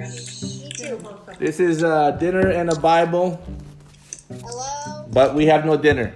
Remy. 0.00 0.16
Me 0.16 0.70
too. 0.72 0.98
This 1.38 1.60
is 1.60 1.84
uh, 1.84 2.12
dinner 2.12 2.48
and 2.48 2.72
a 2.72 2.80
Bible, 2.80 3.38
Hello. 4.30 5.04
but 5.12 5.34
we 5.34 5.44
have 5.44 5.66
no 5.66 5.76
dinner. 5.76 6.14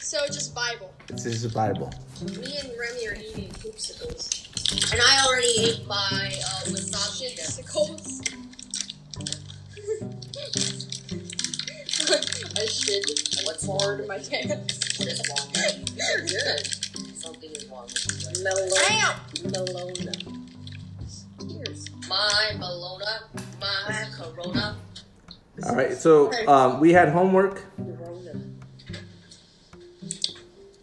So 0.00 0.18
just 0.26 0.54
Bible. 0.54 0.92
This 1.06 1.24
is 1.24 1.44
a 1.46 1.48
Bible. 1.48 1.90
Me 2.20 2.58
and 2.60 2.70
Remy 2.78 3.08
are 3.08 3.16
eating 3.16 3.48
poopsicles. 3.56 4.44
And 4.92 5.00
I 5.00 5.24
already 5.26 5.54
ate 5.60 5.86
my 5.86 5.94
uh, 5.96 6.68
wasabi 6.68 7.32
Shitsicles. 7.32 8.20
I 12.58 12.66
should. 12.66 13.46
What's 13.46 13.66
hard 13.66 14.00
in 14.00 14.08
my 14.08 14.18
pants? 14.18 14.98
What 14.98 15.08
is 15.08 15.22
wrong 15.30 15.48
you? 15.54 15.84
You're 15.96 16.26
good. 16.26 16.66
Something 17.16 17.50
is 17.52 17.64
wrong 17.66 17.84
with 17.86 18.04
you. 18.04 18.44
Melona. 18.44 19.16
Melona. 19.48 20.25
My 22.16 22.52
Melona. 22.56 23.24
My 23.60 24.06
Corona. 24.16 24.76
All 25.64 25.76
right, 25.76 25.92
so 25.92 26.32
um, 26.48 26.80
we 26.80 26.92
had 26.92 27.10
homework, 27.10 27.64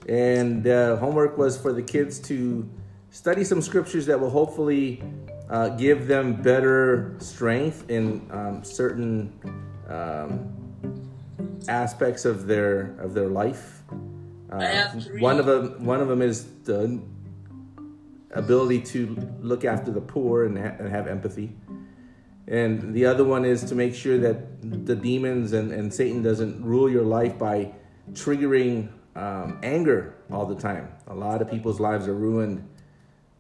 and 0.08 0.68
uh, 0.68 0.98
homework 0.98 1.38
was 1.38 1.58
for 1.58 1.74
the 1.74 1.82
kids 1.82 2.20
to 2.30 2.70
study 3.10 3.44
some 3.44 3.64
scriptures 3.64 4.06
that 4.06 4.20
will 4.20 4.30
hopefully 4.30 5.02
uh, 5.50 5.70
give 5.70 6.06
them 6.08 6.36
better 6.40 7.16
strength 7.18 7.90
in 7.90 8.28
um, 8.32 8.64
certain 8.64 9.34
um, 9.90 10.54
aspects 11.68 12.26
of 12.26 12.46
their 12.46 12.96
of 13.00 13.16
their 13.16 13.28
life. 13.28 13.82
Uh, 14.52 14.58
I 14.58 14.66
have 14.66 15.04
three. 15.04 15.20
one 15.20 15.40
of 15.40 15.48
them 15.48 15.84
one 15.84 16.00
of 16.00 16.08
them 16.08 16.22
is 16.22 16.46
the 16.66 17.02
ability 18.34 18.82
to 18.82 19.16
look 19.42 19.66
after 19.66 19.92
the 19.92 20.02
poor 20.02 20.46
and, 20.46 20.58
ha- 20.58 20.76
and 20.80 20.90
have 20.90 21.08
empathy. 21.08 21.56
And 22.48 22.94
the 22.94 23.06
other 23.06 23.24
one 23.24 23.46
is 23.46 23.64
to 23.66 23.76
make 23.76 23.96
sure 23.96 24.18
that 24.18 24.86
the 24.86 24.96
demons 24.96 25.54
and, 25.54 25.72
and 25.72 25.94
Satan 25.94 26.22
doesn't 26.22 26.64
rule 26.64 26.90
your 26.90 27.04
life 27.04 27.38
by 27.38 27.72
triggering 28.12 28.90
um, 29.16 29.60
anger 29.64 30.16
all 30.32 30.46
the 30.46 30.56
time. 30.56 30.90
A 31.08 31.14
lot 31.14 31.42
of 31.42 31.50
people's 31.50 31.80
lives 31.80 32.08
are 32.08 32.16
ruined 32.16 32.68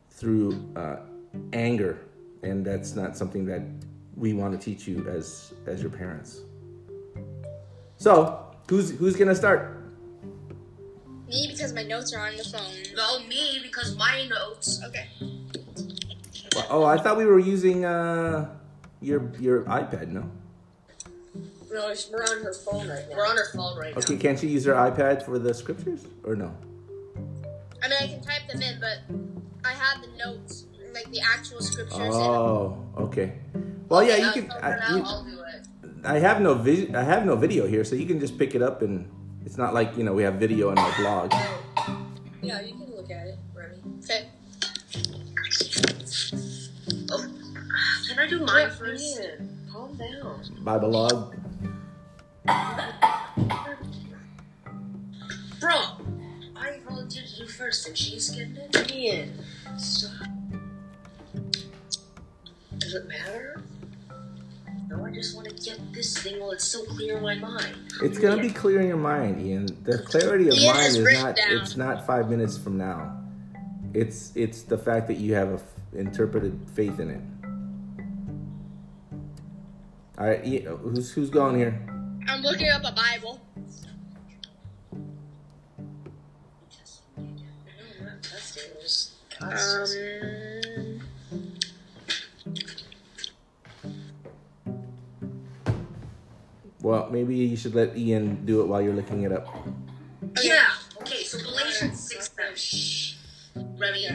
through 0.09 0.71
uh, 0.75 0.97
anger, 1.51 1.99
and 2.43 2.63
that's 2.63 2.95
not 2.95 3.17
something 3.17 3.45
that 3.45 3.61
we 4.15 4.33
want 4.33 4.53
to 4.53 4.63
teach 4.63 4.87
you 4.87 5.07
as 5.09 5.53
as 5.65 5.81
your 5.81 5.89
parents. 5.89 6.41
So, 7.97 8.45
who's 8.69 8.91
who's 8.91 9.15
gonna 9.15 9.35
start? 9.35 9.82
Me 11.27 11.47
because 11.49 11.73
my 11.73 11.83
notes 11.83 12.13
are 12.13 12.19
on 12.27 12.35
the 12.37 12.43
phone. 12.43 12.95
No, 12.95 13.19
me, 13.27 13.59
because 13.63 13.95
my 13.95 14.27
notes. 14.27 14.81
Okay. 14.87 15.07
Well, 16.55 16.67
oh, 16.69 16.83
I 16.83 16.97
thought 16.97 17.17
we 17.17 17.25
were 17.25 17.39
using 17.39 17.85
uh, 17.85 18.49
your 19.01 19.31
your 19.39 19.63
iPad. 19.63 20.09
No. 20.09 20.29
No, 21.71 21.91
we're 22.11 22.21
on 22.23 22.43
her 22.43 22.53
phone 22.53 22.87
right 22.87 23.09
now. 23.09 23.15
We're 23.17 23.25
on 23.25 23.35
her 23.37 23.49
phone 23.55 23.75
right 23.79 23.93
now. 23.95 23.99
Okay, 23.99 24.15
can't 24.17 24.41
you 24.43 24.49
use 24.49 24.63
her 24.65 24.73
iPad 24.73 25.23
for 25.25 25.39
the 25.39 25.53
scriptures 25.55 26.05
or 26.23 26.35
no? 26.35 26.53
I 27.81 27.87
mean, 27.87 27.97
I 27.99 28.07
can 28.07 28.21
type 28.21 28.47
them 28.47 28.61
in, 28.61 28.79
but 28.79 28.99
I 29.65 29.71
have 29.73 30.01
the 30.03 30.09
notes, 30.23 30.65
like 30.93 31.09
the 31.09 31.19
actual 31.21 31.61
scriptures. 31.61 31.97
in 31.99 32.11
Oh, 32.13 32.85
okay. 32.97 33.33
Well, 33.89 34.03
yeah, 34.03 34.17
you 34.17 34.31
can. 34.33 34.51
I, 34.51 34.95
you- 34.95 35.03
I'll 35.03 35.23
do 35.23 35.39
it. 35.41 35.67
I 36.05 36.19
have 36.19 36.41
no 36.41 36.53
vis- 36.53 36.93
I 36.93 37.01
have 37.01 37.25
no 37.25 37.35
video 37.35 37.65
here, 37.65 37.83
so 37.83 37.95
you 37.95 38.05
can 38.05 38.19
just 38.19 38.37
pick 38.37 38.53
it 38.55 38.61
up 38.61 38.81
and 38.83 39.09
it's 39.45 39.57
not 39.57 39.73
like 39.73 39.95
you 39.97 40.03
know 40.03 40.13
we 40.13 40.23
have 40.23 40.35
video 40.35 40.69
on 40.71 40.77
our 40.77 40.95
blog. 40.97 41.33
Yeah, 42.41 42.61
you 42.61 42.73
can 42.73 42.93
look 42.95 43.09
at 43.09 43.27
it, 43.27 43.39
Remy. 43.53 43.77
Okay. 43.99 44.29
Oh, 47.11 47.25
can 48.07 48.19
I 48.19 48.27
do 48.27 48.39
mine 48.45 48.71
first? 48.71 49.21
Calm 49.71 49.95
down. 49.95 50.41
Bible 50.61 50.89
log. 50.89 51.35
Bro, 55.59 55.79
I 56.55 56.79
volunteered 56.87 57.27
to 57.27 57.37
do 57.37 57.47
first 57.47 57.87
and 57.87 57.97
she's 57.97 58.29
getting 58.29 58.57
it 58.57 58.91
in. 58.91 59.33
Stop. 59.77 60.27
Does 62.77 62.93
it 62.95 63.07
matter? 63.07 63.63
No, 64.89 65.05
I 65.05 65.11
just 65.11 65.35
want 65.35 65.47
to 65.49 65.53
get 65.63 65.79
this 65.93 66.17
thing 66.17 66.39
while 66.39 66.51
it's 66.51 66.63
so 66.65 66.83
clear 66.85 67.17
in 67.17 67.23
my 67.23 67.35
mind. 67.35 67.75
It's 68.01 68.17
gonna 68.19 68.41
be 68.41 68.49
clear 68.49 68.79
in 68.81 68.87
your 68.87 68.97
mind, 68.97 69.45
Ian. 69.45 69.65
The 69.83 69.97
clarity 69.99 70.49
of 70.49 70.55
Ian 70.55 70.73
mind 70.75 70.87
is 70.87 70.97
not. 71.23 71.35
down. 71.35 71.51
It's 71.61 71.75
not 71.77 72.05
five 72.05 72.29
minutes 72.29 72.57
from 72.57 72.77
now. 72.77 73.17
It's 73.93 74.31
it's 74.35 74.63
the 74.63 74.77
fact 74.77 75.07
that 75.07 75.15
you 75.17 75.33
have 75.35 75.49
a 75.49 75.55
f- 75.55 75.63
interpreted 75.93 76.59
faith 76.73 76.99
in 76.99 77.09
it. 77.09 77.21
All 80.17 80.27
right, 80.27 80.45
Ian, 80.45 80.77
who's 80.77 81.11
who's 81.11 81.29
going 81.29 81.55
here? 81.57 81.79
I'm 82.27 82.41
looking 82.41 82.69
up 82.69 82.83
a 82.83 82.91
Bible. 82.93 83.41
No, 87.17 87.23
I'm 87.99 88.05
not 88.05 88.23
testing. 88.23 88.63
I'm 88.75 88.81
just 88.81 89.13
Um. 89.41 90.92
Well, 96.83 97.07
maybe 97.09 97.33
you 97.33 97.55
should 97.55 97.75
let 97.75 97.97
Ian 97.97 98.45
do 98.45 98.59
it 98.61 98.67
while 98.67 98.81
you're 98.81 98.93
looking 98.93 99.23
it 99.23 99.31
up. 99.31 99.47
Oh, 99.47 100.41
yeah. 100.43 100.67
Okay, 101.01 101.23
so 101.23 101.37
Galatians 101.37 102.11
6 102.11 102.31
7. 102.35 102.55
Shh. 102.57 103.15
Remy, 103.55 104.09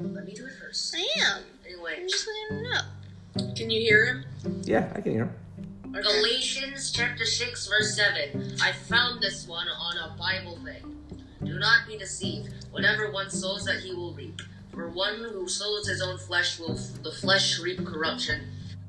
let 0.00 0.24
me 0.24 0.34
do 0.34 0.44
it 0.44 0.52
first. 0.60 0.96
I 0.96 1.06
am. 1.22 1.42
Anyway, 1.64 1.94
I'm 1.96 2.08
just 2.08 2.26
looking 2.26 2.66
it 2.66 2.76
up. 2.76 3.56
can 3.56 3.70
you 3.70 3.80
hear 3.80 4.04
him? 4.04 4.24
Yeah, 4.64 4.92
I 4.96 5.00
can 5.00 5.12
hear. 5.12 5.24
him. 5.26 5.92
Galatians 5.92 6.90
chapter 6.90 7.24
6, 7.24 7.68
verse 7.68 7.94
7. 7.94 8.56
I 8.60 8.72
found 8.72 9.20
this 9.20 9.46
one 9.46 9.68
on 9.68 9.96
a 9.98 10.16
Bible 10.18 10.58
thing. 10.64 10.96
Do 11.44 11.56
not 11.60 11.86
be 11.86 11.96
deceived. 11.96 12.52
Whatever 12.72 13.12
one 13.12 13.30
sows, 13.30 13.64
that 13.64 13.78
he 13.78 13.94
will 13.94 14.12
reap. 14.12 14.42
For 14.72 14.88
one 14.88 15.14
who 15.14 15.46
sows 15.46 15.86
his 15.88 16.02
own 16.02 16.18
flesh 16.18 16.58
will 16.58 16.74
the 17.02 17.12
flesh 17.12 17.60
reap 17.60 17.84
corruption, 17.86 18.42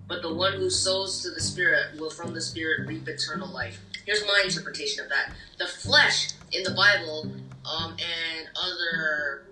but 0.10 0.24
the 0.24 0.34
one 0.34 0.54
who 0.54 0.70
sows 0.70 1.22
to 1.22 1.30
the 1.30 1.40
Spirit 1.40 1.98
will 1.98 2.10
from 2.10 2.34
the 2.34 2.42
Spirit 2.42 2.88
reap 2.88 3.08
eternal 3.08 3.48
life. 3.48 3.80
Here's 4.06 4.26
my 4.26 4.42
interpretation 4.44 5.04
of 5.04 5.10
that. 5.10 5.34
The 5.60 5.68
flesh 5.68 6.32
in 6.52 6.64
the 6.64 6.72
Bible 6.72 7.32
um, 7.64 7.92
and 7.92 8.48
other 8.56 9.46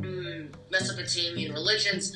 mm, 0.00 0.48
Mesopotamian 0.70 1.52
religions 1.52 2.14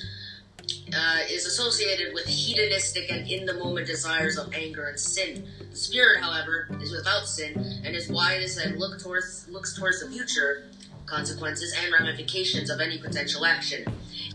uh, 0.94 1.18
is 1.30 1.46
associated 1.46 2.12
with 2.14 2.26
hedonistic 2.26 3.10
and 3.10 3.28
in 3.28 3.46
the 3.46 3.54
moment 3.54 3.86
desires 3.86 4.36
of 4.36 4.52
anger 4.52 4.86
and 4.86 4.98
sin. 4.98 5.46
The 5.70 5.76
spirit, 5.76 6.20
however, 6.20 6.68
is 6.80 6.90
without 6.90 7.26
sin 7.26 7.80
and 7.84 7.94
is 7.94 8.08
wise 8.08 8.56
and 8.58 8.78
look 8.78 9.00
towards 9.00 9.48
looks 9.48 9.76
towards 9.76 10.00
the 10.00 10.10
future 10.10 10.64
consequences 11.06 11.74
and 11.82 11.92
ramifications 11.92 12.70
of 12.70 12.80
any 12.80 12.98
potential 12.98 13.44
action. 13.44 13.84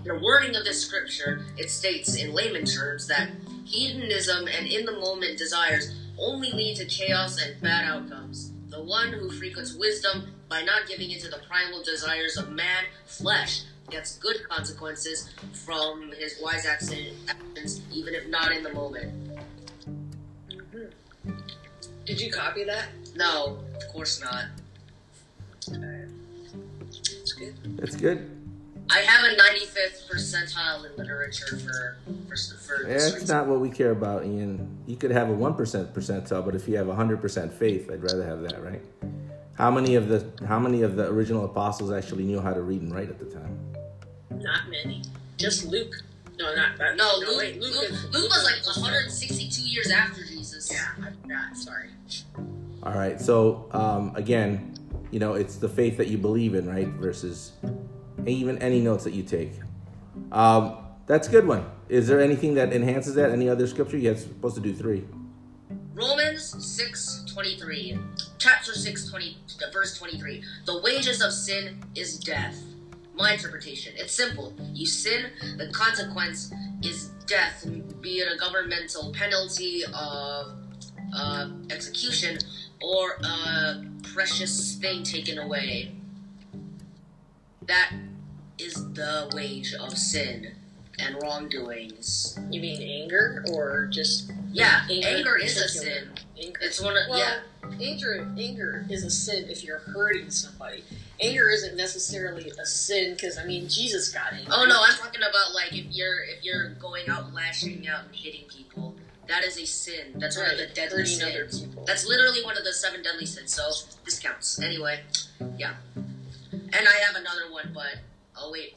In 0.07 0.15
the 0.15 0.23
wording 0.23 0.55
of 0.55 0.63
this 0.63 0.81
scripture, 0.81 1.41
it 1.57 1.69
states 1.69 2.15
in 2.15 2.31
layman 2.33 2.63
terms 2.63 3.07
that 3.07 3.29
hedonism 3.65 4.47
and 4.47 4.65
in 4.65 4.85
the 4.85 4.93
moment 4.93 5.37
desires 5.37 5.93
only 6.17 6.49
lead 6.51 6.77
to 6.77 6.85
chaos 6.85 7.41
and 7.41 7.59
bad 7.59 7.83
outcomes. 7.83 8.53
The 8.69 8.81
one 8.81 9.11
who 9.11 9.29
frequents 9.29 9.73
wisdom 9.73 10.33
by 10.47 10.61
not 10.61 10.87
giving 10.87 11.11
into 11.11 11.27
the 11.27 11.39
primal 11.49 11.83
desires 11.83 12.37
of 12.37 12.51
man, 12.51 12.85
flesh, 13.05 13.63
gets 13.89 14.17
good 14.19 14.47
consequences 14.47 15.29
from 15.51 16.13
his 16.17 16.39
wise 16.41 16.65
actions, 16.65 17.81
even 17.91 18.13
if 18.13 18.29
not 18.29 18.53
in 18.53 18.63
the 18.63 18.71
moment. 18.71 19.11
Did 22.05 22.21
you 22.21 22.31
copy 22.31 22.63
that? 22.63 22.87
No, 23.17 23.59
of 23.75 23.85
course 23.91 24.21
not. 24.21 24.45
It's 25.67 27.33
good. 27.33 27.77
That's 27.77 27.97
good. 27.97 28.46
I 28.97 29.01
have 29.01 29.23
a 29.31 29.35
95th 29.35 30.09
percentile 30.09 30.85
in 30.89 30.95
literature 30.97 31.57
for 31.57 31.97
for, 32.27 32.35
for 32.35 32.83
this 32.87 33.03
That's 33.03 33.13
reason. 33.21 33.37
not 33.37 33.47
what 33.47 33.59
we 33.59 33.69
care 33.69 33.91
about, 33.91 34.25
Ian. 34.25 34.77
You 34.87 34.95
could 34.95 35.11
have 35.11 35.29
a 35.29 35.33
one 35.33 35.53
percent 35.53 35.93
percentile, 35.93 36.43
but 36.43 36.55
if 36.55 36.67
you 36.67 36.77
have 36.77 36.87
hundred 36.89 37.21
percent 37.21 37.53
faith, 37.53 37.91
I'd 37.91 38.01
rather 38.01 38.23
have 38.25 38.41
that, 38.41 38.63
right? 38.63 38.81
How 39.53 39.69
many 39.69 39.95
of 39.95 40.07
the 40.07 40.25
how 40.47 40.57
many 40.59 40.81
of 40.81 40.95
the 40.95 41.07
original 41.09 41.45
apostles 41.45 41.91
actually 41.91 42.23
knew 42.23 42.39
how 42.41 42.53
to 42.53 42.61
read 42.61 42.81
and 42.81 42.93
write 42.93 43.09
at 43.09 43.19
the 43.19 43.25
time? 43.25 43.59
Not 44.31 44.69
many. 44.69 45.03
Just 45.37 45.65
Luke. 45.65 45.93
No, 46.39 46.55
not 46.55 46.77
that. 46.77 46.95
No, 46.97 47.13
Luke, 47.19 47.37
wait, 47.37 47.59
Luke, 47.61 47.73
Luke, 47.73 47.91
Luke, 48.13 48.25
is- 48.25 48.29
was 48.29 48.43
like 48.43 48.65
162 48.65 49.61
years 49.67 49.91
after 49.91 50.23
Jesus. 50.23 50.71
Yeah, 50.71 50.87
I 51.05 51.11
forgot. 51.21 51.55
Sorry. 51.57 51.89
All 52.83 52.93
right. 52.93 53.19
So 53.19 53.67
um, 53.71 54.11
again, 54.15 54.75
you 55.11 55.19
know, 55.19 55.33
it's 55.33 55.55
the 55.57 55.69
faith 55.69 55.97
that 55.97 56.07
you 56.07 56.17
believe 56.17 56.53
in, 56.55 56.67
right? 56.69 56.87
Versus 56.87 57.51
even 58.33 58.57
any 58.59 58.79
notes 58.79 59.03
that 59.03 59.13
you 59.13 59.23
take. 59.23 59.53
Um, 60.31 60.77
that's 61.05 61.27
a 61.27 61.31
good 61.31 61.47
one. 61.47 61.65
Is 61.89 62.07
there 62.07 62.19
anything 62.19 62.55
that 62.55 62.73
enhances 62.73 63.15
that? 63.15 63.31
Any 63.31 63.47
other 63.49 63.67
scripture? 63.67 63.97
You're 63.97 64.17
supposed 64.17 64.55
to 64.55 64.61
do 64.61 64.73
three. 64.73 65.05
Romans 65.93 66.53
6:23. 66.53 67.99
Chapter 68.37 68.73
6 68.73 69.09
20 69.09 69.37
verse 69.73 69.97
23. 69.97 70.43
The 70.65 70.81
wages 70.81 71.21
of 71.21 71.31
sin 71.31 71.83
is 71.95 72.19
death. 72.19 72.61
My 73.15 73.33
interpretation. 73.33 73.93
It's 73.97 74.13
simple. 74.13 74.53
You 74.73 74.85
sin, 74.85 75.31
the 75.57 75.69
consequence 75.71 76.53
is 76.83 77.09
death, 77.25 77.67
be 77.99 78.19
it 78.19 78.31
a 78.31 78.37
governmental 78.37 79.11
penalty 79.11 79.83
of 79.85 80.53
uh, 81.15 81.49
execution 81.71 82.37
or 82.81 83.17
a 83.23 83.83
precious 84.13 84.75
thing 84.75 85.03
taken 85.03 85.39
away. 85.39 85.95
That 87.63 87.91
is 88.59 88.73
the 88.93 89.29
wage 89.33 89.73
of 89.79 89.97
sin 89.97 90.53
and 90.99 91.15
wrongdoings. 91.21 92.37
You 92.49 92.59
mean 92.61 92.81
anger 92.81 93.45
or 93.53 93.87
just 93.91 94.31
Yeah, 94.51 94.81
Anger 94.89 95.07
anger 95.07 95.37
is 95.37 95.57
a 95.57 95.67
sin. 95.69 96.09
anger? 96.41 96.59
It's 96.61 96.81
one 96.81 96.97
of 96.97 97.03
Well, 97.09 97.19
yeah. 97.19 97.39
anger 97.85 98.27
anger 98.37 98.85
is 98.89 99.03
a 99.03 99.09
sin 99.11 99.45
if 99.49 99.63
you're 99.63 99.79
hurting 99.79 100.31
somebody. 100.31 100.83
Anger 101.19 101.49
isn't 101.49 101.75
necessarily 101.75 102.51
a 102.59 102.65
sin 102.65 103.13
because 103.13 103.37
I 103.37 103.45
mean 103.45 103.69
Jesus 103.69 104.09
got 104.09 104.33
angry. 104.33 104.47
Oh 104.51 104.65
no, 104.65 104.81
I'm 104.83 104.95
talking 104.95 105.21
about 105.21 105.53
like 105.53 105.73
if 105.73 105.85
you're 105.91 106.23
if 106.23 106.43
you're 106.43 106.69
going 106.75 107.07
out 107.09 107.33
lashing 107.33 107.87
out 107.87 108.05
and 108.05 108.15
hitting 108.15 108.47
people. 108.49 108.95
That 109.27 109.43
is 109.43 109.59
a 109.59 109.65
sin. 109.65 110.13
That's 110.15 110.37
one 110.37 110.49
of 110.49 110.57
the 110.57 110.67
deadly 110.73 111.05
sins. 111.05 111.59
people. 111.59 111.83
That's 111.85 112.07
literally 112.07 112.43
one 112.45 112.57
of 112.57 112.63
the 112.63 112.71
seven 112.71 113.03
deadly 113.03 113.25
sins. 113.25 113.53
So 113.53 113.69
this 114.05 114.19
counts. 114.19 114.59
Anyway, 114.61 115.01
yeah. 115.57 115.73
And 116.53 116.73
I 116.75 116.93
have 117.05 117.15
another 117.17 117.51
one, 117.51 117.71
but 117.73 117.97
I'll 118.39 118.51
wait 118.51 118.75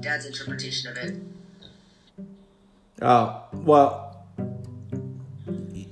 Dad's 0.00 0.26
interpretation 0.26 0.90
of 0.90 0.96
it. 0.98 1.16
Uh, 3.00 3.40
well, 3.52 4.26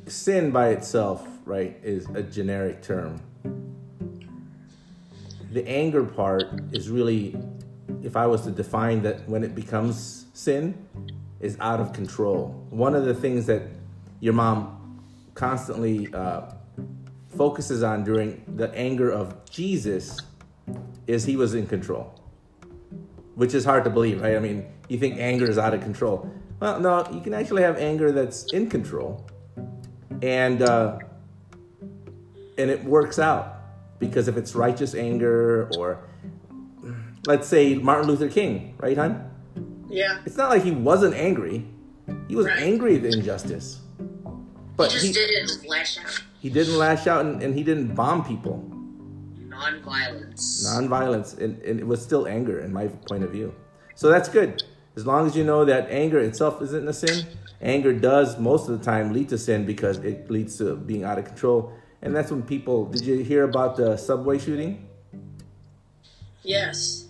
sin 0.07 0.51
by 0.51 0.69
itself, 0.69 1.27
right, 1.47 1.79
is 1.83 2.07
a 2.15 2.23
generic 2.23 2.83
term. 2.83 3.23
The 5.51 5.67
anger 5.67 6.05
part 6.05 6.45
is 6.73 6.91
really, 6.91 7.37
if 8.03 8.17
I 8.17 8.27
was 8.27 8.43
to 8.43 8.51
define 8.51 9.03
that 9.03 9.27
when 9.29 9.45
it 9.45 9.55
becomes 9.55 10.27
sin, 10.35 10.87
is 11.41 11.57
out 11.59 11.81
of 11.81 11.93
control. 11.93 12.67
One 12.71 12.95
of 12.95 13.05
the 13.05 13.15
things 13.15 13.47
that 13.47 13.63
your 14.21 14.35
mom 14.35 15.03
constantly 15.35 16.13
uh, 16.13 16.53
focuses 17.37 17.83
on 17.83 18.05
during 18.05 18.45
the 18.57 18.73
anger 18.75 19.11
of 19.11 19.45
Jesus 19.51 20.19
is 21.07 21.25
he 21.25 21.37
was 21.37 21.55
in 21.55 21.67
control 21.67 22.22
which 23.35 23.55
is 23.55 23.65
hard 23.65 23.85
to 23.85 23.91
believe, 23.91 24.21
right? 24.23 24.37
I 24.37 24.39
mean, 24.39 24.67
you 24.89 24.99
think 24.99 25.19
anger 25.19 25.49
is 25.49 25.59
out 25.59 25.75
of 25.75 25.81
control. 25.83 26.31
Well, 26.61 26.79
no, 26.81 27.07
you 27.13 27.21
can 27.21 27.35
actually 27.35 27.63
have 27.63 27.77
anger 27.79 28.13
that's 28.13 28.53
in 28.53 28.69
control, 28.71 29.27
and 30.23 30.63
uh, 30.63 30.99
and 32.59 32.71
it 32.71 32.85
works 32.85 33.19
out 33.19 33.59
because 33.99 34.29
if 34.29 34.37
it's 34.37 34.55
righteous 34.55 34.95
anger, 34.95 35.69
or 35.77 35.99
let's 37.27 37.49
say 37.49 37.75
Martin 37.75 38.07
Luther 38.09 38.29
King, 38.29 38.75
right, 38.79 38.97
hon? 38.97 39.29
yeah. 39.89 40.21
It's 40.25 40.37
not 40.37 40.51
like 40.51 40.63
he 40.63 40.71
wasn't 40.71 41.15
angry; 41.15 41.65
he 42.29 42.37
was 42.37 42.47
Right. 42.47 42.61
angry 42.63 42.97
at 42.97 43.03
the 43.03 43.09
injustice, 43.13 43.81
but 44.77 44.93
he 44.93 44.99
just 44.99 45.07
he, 45.07 45.13
didn't 45.13 45.69
lash 45.69 45.99
out. 45.99 46.23
he 46.41 46.49
didn't 46.51 46.77
lash 46.79 47.07
out 47.07 47.25
and, 47.25 47.43
and 47.43 47.55
he 47.57 47.65
didn't 47.65 47.95
bomb 47.95 48.25
people. 48.25 48.69
Non-violence. 49.63 50.65
non-violence 50.73 51.35
and, 51.35 51.61
and 51.63 51.79
it 51.81 51.87
was 51.87 52.01
still 52.03 52.27
anger 52.27 52.61
in 52.61 52.73
my 52.73 52.89
point 53.09 53.23
of 53.25 53.31
view 53.31 53.55
so 53.95 54.09
that's 54.09 54.29
good 54.29 54.63
as 54.97 55.07
long 55.07 55.27
as 55.27 55.37
you 55.37 55.45
know 55.45 55.65
that 55.65 55.89
anger 55.91 56.19
itself 56.21 56.61
isn't 56.63 56.87
a 56.89 56.93
sin 56.93 57.27
anger 57.61 57.93
does 57.93 58.39
most 58.39 58.69
of 58.69 58.79
the 58.79 58.85
time 58.85 59.13
lead 59.13 59.29
to 59.29 59.39
sin 59.39 59.65
because 59.65 59.99
it 59.99 60.31
leads 60.31 60.59
to 60.59 60.75
being 60.77 61.05
out 61.05 61.19
of 61.19 61.25
control 61.25 61.73
and 62.03 62.15
that's 62.17 62.31
when 62.33 62.43
people 62.43 62.87
did 62.87 63.03
you 63.07 63.19
hear 63.33 63.45
about 63.45 63.77
the 63.77 63.97
subway 63.97 64.39
shooting 64.39 64.73
Yes. 66.45 67.07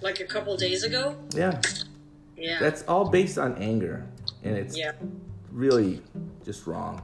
Like 0.00 0.20
a 0.20 0.24
couple 0.34 0.56
days 0.56 0.84
ago. 0.84 1.16
yeah 1.34 1.60
Yeah. 2.36 2.58
that's 2.60 2.82
all 2.86 3.08
based 3.08 3.36
on 3.38 3.56
anger 3.58 4.06
and 4.44 4.56
it's 4.56 4.76
yeah. 4.78 4.92
really 5.50 6.02
just 6.44 6.66
wrong 6.68 7.02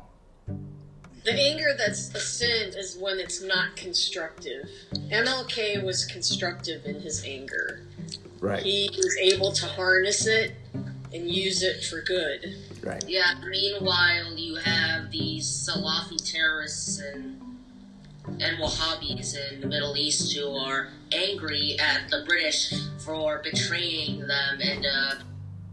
The 1.25 1.33
anger 1.33 1.75
that's 1.77 2.15
a 2.15 2.21
sin 2.21 2.73
is 2.77 2.97
when 2.97 3.19
it's 3.19 3.43
not 3.43 3.77
constructive. 3.77 4.69
MLK 5.11 5.85
was 5.85 6.07
constructive 6.07 6.87
in 6.87 7.01
his 7.01 7.25
anger. 7.25 7.83
right 8.41 8.63
He 8.63 8.89
was 8.97 9.17
able 9.21 9.53
to 9.53 9.67
harness 9.67 10.27
it 10.27 10.55
and 11.13 11.29
use 11.29 11.63
it 11.63 11.85
for 11.85 12.01
good. 12.03 12.55
right 12.83 13.05
Yeah. 13.07 13.35
Meanwhile, 13.47 14.35
you 14.37 14.57
have 14.57 15.11
these 15.11 15.47
Salafi 15.47 16.17
terrorists 16.33 17.01
and 17.01 17.41
and 18.39 18.59
Wahhabis 18.59 19.37
in 19.53 19.61
the 19.61 19.67
Middle 19.67 19.97
East 19.97 20.37
who 20.37 20.55
are 20.55 20.89
angry 21.13 21.77
at 21.81 22.09
the 22.11 22.23
British 22.27 22.73
for 22.99 23.41
betraying 23.43 24.21
them, 24.21 24.61
and 24.61 24.87
uh, 24.87 25.15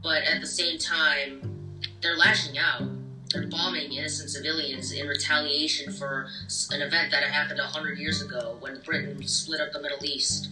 but 0.02 0.24
at 0.24 0.42
the 0.42 0.48
same 0.48 0.78
time, 0.80 1.80
they're 2.02 2.18
lashing 2.18 2.58
out. 2.58 2.82
They're 3.32 3.48
bombing 3.48 3.92
innocent 3.92 4.30
civilians 4.30 4.92
in 4.94 5.08
retaliation 5.08 5.92
for 5.94 6.28
an 6.72 6.82
event 6.82 7.12
that 7.12 7.24
happened 7.24 7.60
a 7.60 7.64
hundred 7.64 7.98
years 8.00 8.22
ago 8.22 8.58
when 8.60 8.80
Britain 8.82 9.22
split 9.28 9.60
up 9.60 9.72
the 9.74 9.82
Middle 9.82 10.04
East. 10.04 10.50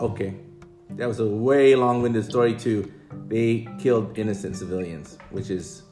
okay 0.00 0.34
that 0.90 1.06
was 1.06 1.20
a 1.20 1.26
way 1.26 1.74
long-winded 1.74 2.24
story 2.24 2.54
too 2.56 2.90
they 3.28 3.68
killed 3.78 4.18
innocent 4.18 4.56
civilians 4.56 5.18
which 5.30 5.50
is 5.50 5.82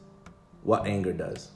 what 0.63 0.87
anger 0.87 1.13
does 1.13 1.51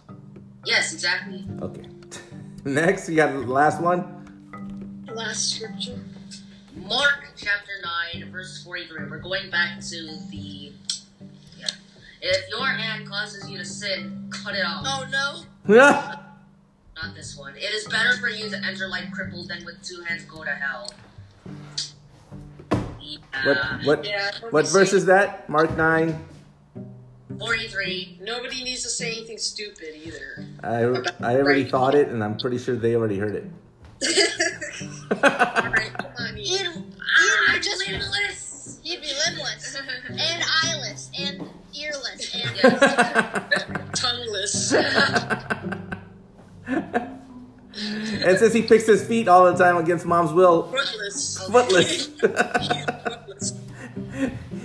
Yes, 0.66 0.94
exactly. 0.94 1.46
Okay. 1.62 1.84
Next, 2.66 3.10
we 3.10 3.16
got 3.16 3.34
the 3.34 3.40
last 3.40 3.82
one. 3.82 5.04
Last 5.14 5.56
scripture. 5.56 6.00
Mark 6.76 7.34
chapter 7.36 7.72
9, 8.14 8.32
verse 8.32 8.64
43. 8.64 9.10
We're 9.10 9.18
going 9.20 9.50
back 9.52 9.82
to 9.82 10.18
the. 10.32 10.73
Yeah. 12.24 12.30
If 12.32 12.50
your 12.50 12.66
hand 12.66 13.08
causes 13.08 13.50
you 13.50 13.58
to 13.58 13.66
sin, 13.66 14.28
cut 14.32 14.56
it 14.56 14.66
off. 14.66 14.84
Oh 14.86 15.06
no. 15.12 15.74
Yeah. 15.76 16.16
Not 17.02 17.16
this 17.16 17.36
one. 17.38 17.56
It 17.56 17.74
is 17.74 17.86
better 17.88 18.16
for 18.18 18.30
you 18.30 18.50
to 18.50 18.58
enter 18.66 18.88
life 18.88 19.10
crippled 19.14 19.50
than 19.50 19.66
with 19.66 19.82
two 19.84 20.02
hands 20.04 20.24
go 20.24 20.44
to 20.44 20.50
hell. 20.52 20.94
what 22.70 23.58
Yeah. 23.58 23.80
what 23.84 24.06
Yeah. 24.06 24.32
what 24.52 24.68
verse 24.70 24.92
saying- 24.92 25.02
is 25.02 25.06
that? 25.08 25.50
Mark 25.50 25.76
nine. 25.76 26.26
43. 27.40 28.20
Nobody 28.22 28.64
needs 28.64 28.84
to 28.84 28.90
say 28.90 29.12
anything 29.12 29.38
stupid 29.40 29.96
either. 29.96 30.46
I 30.64 30.84
I 31.28 31.36
already 31.38 31.66
thought 31.66 31.96
it, 31.96 32.08
and 32.10 32.24
I'm 32.24 32.38
pretty 32.38 32.58
sure 32.60 32.76
they 32.76 32.96
already 32.96 33.18
heard 33.18 33.36
it. 33.36 33.46
Alright, 35.24 35.94
come 35.98 36.12
on, 36.20 36.38
Ian. 36.38 36.40
Ian, 36.40 36.74
Ian 36.74 36.94
Ah, 37.02 37.54
would 37.54 37.64
just 37.64 37.88
Tongueless. 43.94 44.72
and 46.66 48.40
since 48.40 48.54
he 48.54 48.62
picks 48.62 48.86
his 48.86 49.06
feet 49.06 49.28
all 49.28 49.52
the 49.52 49.58
time 49.62 49.76
against 49.76 50.06
mom's 50.06 50.32
will, 50.32 50.72
Footless. 50.72 51.46
footless. 51.50 52.08
Footless. 52.22 53.54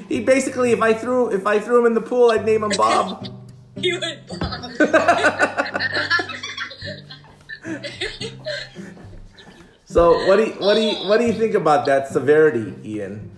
he 0.09 0.21
basically, 0.21 0.71
if 0.71 0.81
I 0.81 0.95
threw 0.95 1.33
if 1.33 1.45
I 1.45 1.59
threw 1.59 1.81
him 1.81 1.87
in 1.87 1.95
the 1.95 2.01
pool, 2.01 2.31
I'd 2.31 2.45
name 2.47 2.63
him 2.63 2.71
Bob. 2.77 3.27
You 3.75 3.99
would 3.99 4.27
bomb. 4.29 4.63
so 9.87 10.25
what 10.29 10.37
do 10.37 10.45
you, 10.45 10.53
what 10.53 10.75
do 10.75 10.81
you 10.83 11.09
what 11.09 11.19
do 11.19 11.27
you 11.27 11.33
think 11.33 11.55
about 11.55 11.85
that 11.87 12.07
severity, 12.07 12.75
Ian? 12.85 13.33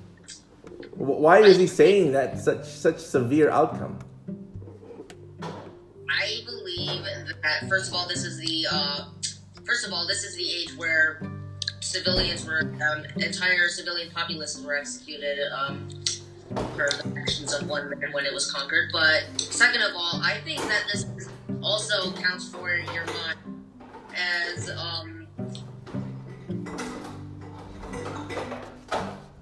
Why 0.96 1.38
is 1.38 1.56
he 1.56 1.66
saying 1.66 2.12
that 2.12 2.38
such 2.38 2.66
such 2.66 2.98
severe 2.98 3.48
outcome? 3.48 4.00
I 6.10 6.40
believe 6.44 7.04
that, 7.42 7.68
first 7.68 7.88
of 7.88 7.94
all, 7.94 8.08
this 8.08 8.24
is 8.24 8.38
the. 8.38 8.66
Uh, 8.70 9.04
first 9.64 9.86
of 9.86 9.92
all, 9.92 10.06
this 10.06 10.24
is 10.24 10.36
the 10.36 10.50
age 10.50 10.76
where 10.76 11.22
civilians 11.80 12.44
were. 12.44 12.60
Um, 12.60 13.04
entire 13.16 13.68
civilian 13.68 14.10
populaces 14.10 14.64
were 14.64 14.76
executed. 14.76 15.38
Um, 15.52 15.88
for 16.54 16.88
the 16.90 17.14
actions 17.20 17.54
of 17.54 17.68
one 17.68 17.88
man 17.90 18.12
when 18.12 18.26
it 18.26 18.34
was 18.34 18.50
conquered. 18.50 18.90
But 18.92 19.24
second 19.38 19.82
of 19.82 19.92
all, 19.94 20.20
I 20.22 20.40
think 20.44 20.60
that 20.62 20.84
this 20.92 21.06
also 21.62 22.12
counts 22.12 22.48
for 22.48 22.74
your 22.74 23.06
mind 23.06 23.38
as 24.14 24.70
um. 24.70 25.26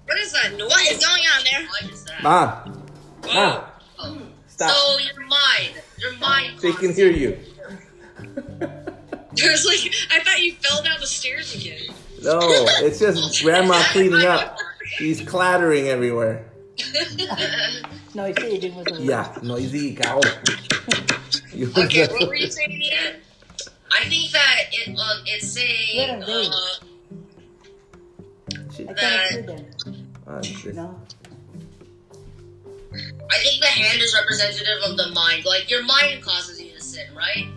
what 0.05 0.17
is 0.17 0.31
that? 0.33 0.53
What 0.57 0.91
is 0.91 1.03
going 1.03 1.23
on 1.23 1.43
there? 1.43 1.67
What 1.67 1.91
is 1.91 2.03
that? 2.05 2.23
Mom, 2.23 2.83
mom. 3.33 3.63
Stop. 4.59 4.75
So 4.75 4.97
your 4.99 5.25
mind, 5.27 5.81
your 5.97 6.13
mind. 6.17 6.59
They 6.59 6.71
can 6.73 6.93
hear 6.93 7.09
you. 7.11 7.37
There's 9.33 9.65
like, 9.65 9.93
I 10.11 10.19
thought 10.23 10.41
you 10.41 10.53
fell 10.55 10.83
down 10.83 10.99
the 10.99 11.07
stairs 11.07 11.55
again. 11.55 11.79
No, 12.23 12.39
it's 12.83 12.99
just 12.99 13.41
grandma 13.43 13.81
cleaning 13.91 14.25
up. 14.25 14.57
She's 14.97 15.21
clattering 15.21 15.87
everywhere. 15.87 16.45
Noisy 18.15 18.57
din 18.57 18.73
mo 18.73 18.83
Yeah, 18.99 19.37
noisy 19.43 19.95
cow. 19.95 20.19
You- 21.53 21.71
Okay, 21.77 22.07
what 22.07 22.27
were 22.27 22.35
you 22.35 22.49
saying 22.49 22.71
again? 22.73 23.15
I 23.91 24.03
think 24.09 24.31
that 24.31 24.55
it 24.71 24.89
um, 24.97 25.21
it's 25.27 25.47
saying 25.53 25.93
Yeah, 25.93 26.19
they- 26.25 26.47
uh, 26.49 26.79
She- 28.75 28.87
I 28.89 28.93
That- 28.93 28.97
can't 28.97 29.31
hear 29.31 29.41
them. 29.43 29.65
this- 30.41 30.65
No. 30.75 30.99
I 32.93 33.37
think 33.43 33.61
the 33.61 33.67
hand 33.67 34.01
is 34.01 34.13
representative 34.13 34.83
of 34.85 34.97
the 34.97 35.11
mind. 35.11 35.45
Like 35.45 35.69
your 35.69 35.83
mind 35.83 36.23
causes 36.23 36.61
you 36.61 36.71
to 36.73 36.81
sin, 36.81 37.07
right? 37.15 37.47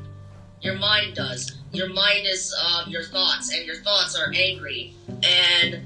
Your 0.60 0.76
mind 0.76 1.14
does. 1.16 1.56
Your 1.72 1.88
mind 1.88 2.26
is 2.26 2.54
uh, 2.60 2.84
your 2.86 3.02
thoughts, 3.02 3.52
and 3.54 3.64
your 3.66 3.76
thoughts 3.76 4.16
are 4.16 4.30
angry, 4.34 4.92
and 5.08 5.80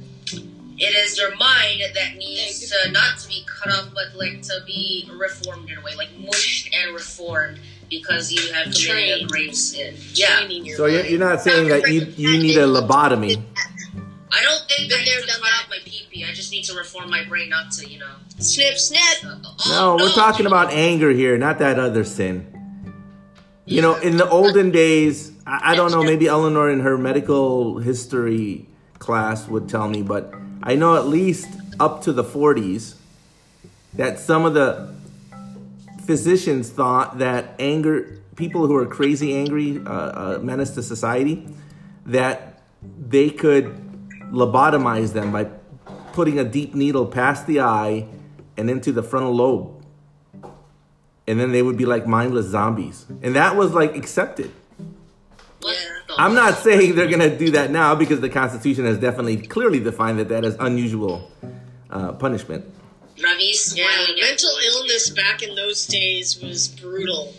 it 0.78 0.94
is 0.96 1.16
your 1.16 1.34
mind 1.36 1.80
that 1.94 2.16
needs 2.16 2.68
to 2.70 2.90
not 2.90 3.18
to 3.18 3.28
be 3.28 3.44
cut 3.46 3.72
off, 3.72 3.90
but 3.94 4.16
like 4.16 4.42
to 4.42 4.60
be 4.66 5.08
reformed 5.14 5.70
in 5.70 5.78
a 5.78 5.82
way, 5.82 5.94
like 5.96 6.10
mushed 6.18 6.74
and 6.74 6.92
reformed, 6.92 7.60
because 7.88 8.32
you 8.32 8.52
have 8.52 8.64
committed 8.64 8.84
a 8.84 8.88
Trained. 8.88 9.30
grave 9.30 9.54
sin. 9.56 9.94
Yeah, 10.12 10.48
So 10.74 10.86
you're, 10.86 11.06
you're 11.06 11.20
not 11.20 11.40
saying 11.40 11.68
that 11.68 11.88
you 11.88 12.02
you 12.16 12.38
need 12.38 12.56
a 12.56 12.66
lobotomy. 12.66 13.42
I 14.32 14.42
don't 14.42 14.62
think 14.68 14.90
that 14.90 15.04
they're 15.04 15.16
need 15.16 15.20
to 15.22 15.26
done 15.26 15.40
cut 15.40 15.50
that. 15.50 15.66
my 15.70 15.76
pee 15.84 16.06
pee. 16.10 16.24
I 16.24 16.32
just 16.32 16.50
need 16.50 16.64
to 16.64 16.74
reform 16.74 17.10
my 17.10 17.24
brain 17.24 17.48
not 17.48 17.72
to, 17.72 17.88
you 17.88 17.98
know. 17.98 18.10
Snip, 18.38 18.76
snip. 18.76 19.24
Uh, 19.24 19.38
No, 19.38 19.52
oh, 19.68 19.96
we're 19.98 20.12
talking 20.12 20.46
about 20.46 20.72
anger 20.72 21.10
here, 21.10 21.38
not 21.38 21.58
that 21.60 21.78
other 21.78 22.04
sin. 22.04 22.52
You 23.64 23.82
know, 23.82 23.96
in 23.96 24.16
the 24.16 24.28
olden 24.28 24.70
days, 24.70 25.32
I, 25.46 25.72
I 25.72 25.74
don't 25.74 25.90
know, 25.90 26.02
maybe 26.02 26.28
Eleanor 26.28 26.70
in 26.70 26.80
her 26.80 26.96
medical 26.96 27.78
history 27.78 28.66
class 28.98 29.48
would 29.48 29.68
tell 29.68 29.88
me, 29.88 30.02
but 30.02 30.32
I 30.62 30.76
know 30.76 30.96
at 30.96 31.06
least 31.06 31.48
up 31.78 32.02
to 32.02 32.12
the 32.12 32.24
40s 32.24 32.94
that 33.94 34.18
some 34.18 34.44
of 34.44 34.54
the 34.54 34.94
physicians 36.04 36.70
thought 36.70 37.18
that 37.18 37.54
anger, 37.58 38.20
people 38.36 38.66
who 38.66 38.76
are 38.76 38.86
crazy 38.86 39.36
angry, 39.36 39.80
uh, 39.84 39.90
uh, 39.90 40.38
menace 40.42 40.70
to 40.70 40.82
society, 40.82 41.46
that 42.04 42.60
they 42.82 43.30
could 43.30 43.85
lobotomize 44.30 45.12
them 45.12 45.32
by 45.32 45.44
putting 46.12 46.38
a 46.38 46.44
deep 46.44 46.74
needle 46.74 47.06
past 47.06 47.46
the 47.46 47.60
eye 47.60 48.06
and 48.56 48.70
into 48.70 48.92
the 48.92 49.02
frontal 49.02 49.34
lobe. 49.34 49.72
And 51.28 51.40
then 51.40 51.52
they 51.52 51.62
would 51.62 51.76
be 51.76 51.84
like 51.86 52.06
mindless 52.06 52.46
zombies. 52.46 53.04
And 53.22 53.34
that 53.36 53.56
was 53.56 53.72
like 53.74 53.96
accepted. 53.96 54.50
What 55.60 55.74
Yeah. 55.74 55.88
the- 56.08 56.14
I'm 56.22 56.34
not 56.34 56.58
saying 56.58 56.94
they're 56.94 57.08
going 57.08 57.28
to 57.28 57.36
do 57.36 57.50
that 57.52 57.70
now 57.70 57.94
because 57.94 58.20
the 58.20 58.28
Constitution 58.28 58.84
has 58.86 58.98
definitely 58.98 59.36
clearly 59.38 59.80
defined 59.80 60.18
that 60.20 60.28
that 60.28 60.44
is 60.44 60.54
unusual 60.60 61.30
uh, 61.90 62.12
punishment. 62.12 62.64
Ravi's 63.22 63.74
Yeah, 63.76 63.84
smiling 63.86 64.20
at 64.22 64.28
mental 64.30 64.50
illness 64.66 65.10
back 65.10 65.42
in 65.42 65.54
those 65.54 65.86
days 65.86 66.40
was 66.42 66.68
brutal. 66.68 67.34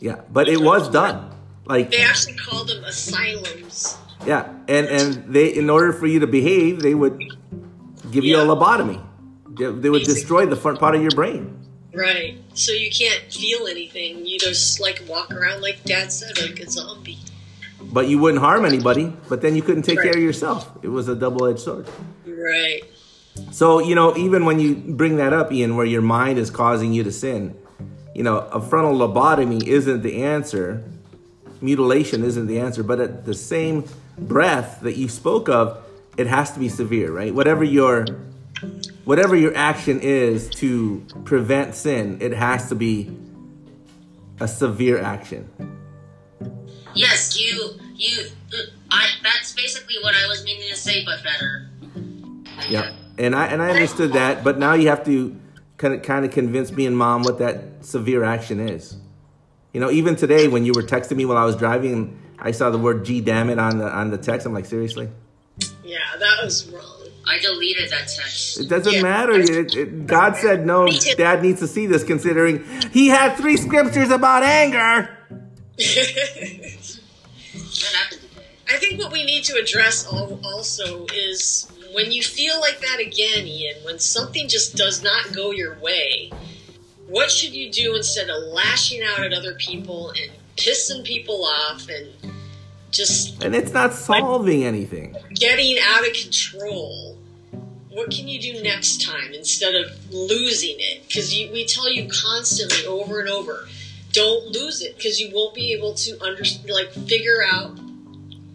Yeah, 0.00 0.20
but 0.32 0.48
it 0.48 0.60
was 0.60 0.88
done. 0.88 1.30
Like, 1.66 1.90
They 1.90 2.02
actually 2.02 2.36
called 2.36 2.68
them 2.68 2.82
asylums. 2.84 3.96
Yeah, 4.26 4.52
and 4.68 4.86
and 4.86 5.32
they 5.34 5.48
in 5.48 5.70
order 5.70 5.92
for 5.92 6.06
you 6.06 6.20
to 6.20 6.26
behave, 6.26 6.80
they 6.82 6.94
would 6.94 7.18
give 8.10 8.24
you 8.24 8.36
a 8.36 8.44
lobotomy. 8.44 9.02
They, 9.56 9.90
would 9.90 10.04
destroy 10.04 10.46
the 10.46 10.56
front 10.56 10.78
part 10.78 10.94
of 10.94 11.02
your 11.02 11.10
brain. 11.10 11.58
Right. 11.92 12.38
So 12.54 12.72
you 12.72 12.90
can't 12.90 13.30
feel 13.30 13.66
anything. 13.66 14.24
You 14.24 14.38
just 14.38 14.80
like 14.80 15.02
walk 15.06 15.32
around 15.32 15.60
like 15.60 15.84
Dad 15.84 16.12
said, 16.12 16.38
like 16.40 16.60
a 16.60 16.70
zombie. 16.70 17.18
But 17.82 18.08
you 18.08 18.18
wouldn't 18.18 18.42
harm 18.42 18.64
anybody. 18.64 19.12
But 19.28 19.42
then 19.42 19.54
you 19.56 19.62
couldn't 19.62 19.82
take 19.82 19.98
Right. 19.98 20.04
care 20.04 20.16
of 20.16 20.22
yourself. 20.22 20.70
It 20.82 20.88
was 20.88 21.08
a 21.08 21.14
double-edged 21.14 21.58
sword. 21.60 21.88
Right. 22.26 22.82
So, 23.50 23.80
you 23.80 23.94
know, 23.94 24.16
even 24.16 24.44
when 24.44 24.60
you 24.60 24.74
bring 24.74 25.16
that 25.16 25.32
up, 25.32 25.52
Ian, 25.52 25.76
where 25.76 25.86
your 25.86 26.02
mind 26.02 26.38
is 26.38 26.50
causing 26.50 26.92
you 26.92 27.02
to 27.04 27.12
sin, 27.12 27.54
you 28.14 28.22
know, 28.22 28.38
a 28.38 28.60
frontal 28.60 28.94
lobotomy 28.96 29.66
isn't 29.66 30.02
the 30.02 30.22
answer. 30.22 30.84
Mutilation 31.60 32.24
isn't 32.24 32.46
the 32.46 32.58
answer. 32.58 32.82
But 32.82 33.00
at 33.00 33.24
the 33.24 33.34
same 33.34 33.84
breath 34.20 34.80
that 34.80 34.96
you 34.96 35.08
spoke 35.08 35.48
of, 35.48 35.82
it 36.16 36.26
has 36.26 36.52
to 36.52 36.60
be 36.60 36.68
severe, 36.68 37.12
right? 37.12 37.34
Whatever 37.34 37.64
your 37.64 38.06
whatever 39.04 39.34
your 39.34 39.56
action 39.56 40.00
is 40.00 40.48
to 40.50 41.04
prevent 41.24 41.74
sin, 41.74 42.18
it 42.20 42.32
has 42.32 42.68
to 42.68 42.74
be 42.74 43.10
a 44.40 44.48
severe 44.48 45.00
action. 45.00 45.48
Yes, 46.94 47.40
you, 47.40 47.70
you, 47.94 48.26
I. 48.90 49.08
That's 49.22 49.52
basically 49.52 49.96
what 50.02 50.14
I 50.14 50.26
was 50.26 50.44
meaning 50.44 50.68
to 50.68 50.76
say, 50.76 51.04
but 51.04 51.22
better. 51.22 51.70
Yeah, 52.68 52.94
and 53.18 53.34
I 53.34 53.46
and 53.46 53.62
I 53.62 53.70
understood 53.70 54.12
that, 54.14 54.42
but 54.42 54.58
now 54.58 54.74
you 54.74 54.88
have 54.88 55.04
to 55.04 55.38
kind 55.76 55.94
of 55.94 56.02
kind 56.02 56.24
of 56.24 56.32
convince 56.32 56.72
me 56.72 56.86
and 56.86 56.96
mom 56.96 57.22
what 57.22 57.38
that 57.38 57.84
severe 57.84 58.24
action 58.24 58.60
is. 58.60 58.96
You 59.72 59.80
know, 59.80 59.90
even 59.90 60.16
today 60.16 60.48
when 60.48 60.64
you 60.64 60.72
were 60.74 60.82
texting 60.82 61.16
me 61.16 61.24
while 61.24 61.38
I 61.38 61.44
was 61.44 61.54
driving, 61.54 62.18
I 62.40 62.52
saw 62.52 62.70
the 62.70 62.78
word 62.78 63.04
"G 63.04 63.20
damn 63.20 63.50
it" 63.50 63.58
on 63.58 63.78
the 63.78 63.88
on 63.88 64.10
the 64.10 64.18
text. 64.18 64.46
I'm 64.46 64.52
like, 64.54 64.66
seriously, 64.66 65.08
Yeah, 65.84 65.98
that 66.18 66.38
was 66.42 66.68
wrong. 66.70 66.84
I 67.28 67.38
deleted 67.38 67.90
that 67.90 68.08
text. 68.08 68.58
it 68.60 68.68
doesn't 68.68 68.92
Yeah. 68.92 69.02
matter. 69.02 69.32
It, 69.32 69.74
it, 69.76 70.06
God 70.06 70.36
said 70.36 70.66
no. 70.66 70.88
Dad 71.16 71.42
needs 71.42 71.60
to 71.60 71.68
see 71.68 71.86
this, 71.86 72.02
considering 72.02 72.64
he 72.92 73.08
had 73.08 73.36
three 73.36 73.56
scriptures 73.56 74.10
about 74.10 74.42
anger. 74.42 75.16
That 75.76 76.98
happened 77.94 78.20
today. 78.22 78.46
I 78.68 78.76
think 78.78 78.98
what 79.00 79.12
we 79.12 79.24
need 79.24 79.44
to 79.44 79.56
address 79.60 80.06
also 80.06 81.06
is 81.14 81.70
when 81.94 82.12
you 82.12 82.22
feel 82.22 82.60
like 82.60 82.80
that 82.80 83.00
again, 83.00 83.46
Ian, 83.46 83.76
when 83.84 83.98
something 83.98 84.48
just 84.48 84.76
does 84.76 85.02
not 85.02 85.32
go 85.34 85.50
your 85.50 85.78
way, 85.80 86.30
what 87.08 87.30
should 87.30 87.52
you 87.52 87.70
do 87.70 87.94
instead 87.96 88.30
of 88.30 88.42
lashing 88.44 89.02
out 89.02 89.20
at 89.24 89.32
other 89.32 89.54
people 89.54 90.10
and 90.10 90.30
pissing 90.60 91.04
people 91.04 91.44
off 91.44 91.88
and 91.88 92.08
just 92.90 93.42
And 93.42 93.54
it's 93.54 93.72
not 93.72 93.94
solving 93.94 94.64
anything. 94.64 95.16
getting 95.34 95.78
out 95.82 96.06
of 96.06 96.12
control? 96.14 97.16
What 97.90 98.10
can 98.10 98.28
you 98.28 98.40
do 98.40 98.62
next 98.62 99.02
time 99.02 99.32
instead 99.32 99.74
of 99.74 99.90
losing 100.12 100.76
it? 100.78 101.02
Because 101.06 101.30
we 101.30 101.64
tell 101.66 101.90
you 101.90 102.08
constantly 102.08 102.86
over 102.86 103.20
and 103.20 103.28
over, 103.28 103.66
don't 104.12 104.46
lose 104.48 104.80
it 104.82 104.96
because 104.96 105.20
you 105.20 105.30
won't 105.34 105.54
be 105.54 105.72
able 105.72 105.94
to 105.94 106.20
under 106.22 106.42
like 106.68 106.90
figure 106.90 107.42
out. 107.44 107.78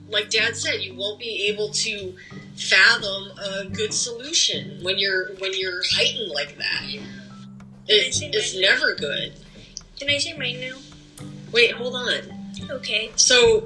Like 0.10 0.30
Dad 0.30 0.56
said, 0.56 0.82
you 0.82 0.96
won't 0.96 1.20
be 1.20 1.48
able 1.48 1.70
to 1.70 2.16
fathom 2.56 3.32
a 3.38 3.66
good 3.66 3.94
solution 3.94 4.80
when 4.84 4.98
you're 4.98 5.36
when 5.36 5.52
you're 5.54 5.82
heightened 5.92 6.32
like 6.32 6.58
that. 6.58 6.84
It's, 7.88 8.22
it's 8.22 8.58
never 8.58 8.96
good. 8.96 9.34
Can 10.00 10.10
I 10.10 10.18
say 10.18 10.34
mine 10.38 10.60
now? 10.62 10.78
Wait, 11.56 11.72
hold 11.72 11.96
on. 11.96 12.52
Okay. 12.70 13.12
So, 13.16 13.66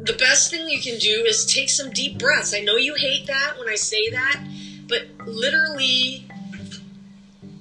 the 0.00 0.14
best 0.14 0.50
thing 0.50 0.68
you 0.68 0.80
can 0.80 0.98
do 0.98 1.24
is 1.24 1.46
take 1.46 1.70
some 1.70 1.90
deep 1.90 2.18
breaths. 2.18 2.52
I 2.52 2.58
know 2.58 2.74
you 2.74 2.94
hate 2.94 3.28
that 3.28 3.56
when 3.56 3.68
I 3.68 3.76
say 3.76 4.10
that, 4.10 4.42
but 4.88 5.06
literally, 5.24 6.28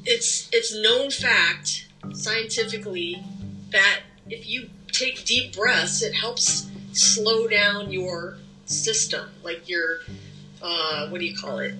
it's 0.05 0.49
it's 0.51 0.73
known 0.73 1.11
fact 1.11 1.87
scientifically 2.13 3.23
that 3.71 3.99
if 4.27 4.49
you 4.49 4.71
take 4.91 5.23
deep 5.23 5.55
breaths, 5.55 6.01
it 6.01 6.15
helps 6.15 6.67
slow 6.93 7.47
down 7.47 7.91
your 7.91 8.39
system, 8.65 9.29
like 9.43 9.69
your 9.69 9.99
uh, 10.63 11.09
what 11.09 11.19
do 11.19 11.27
you 11.27 11.37
call 11.37 11.59
it? 11.59 11.75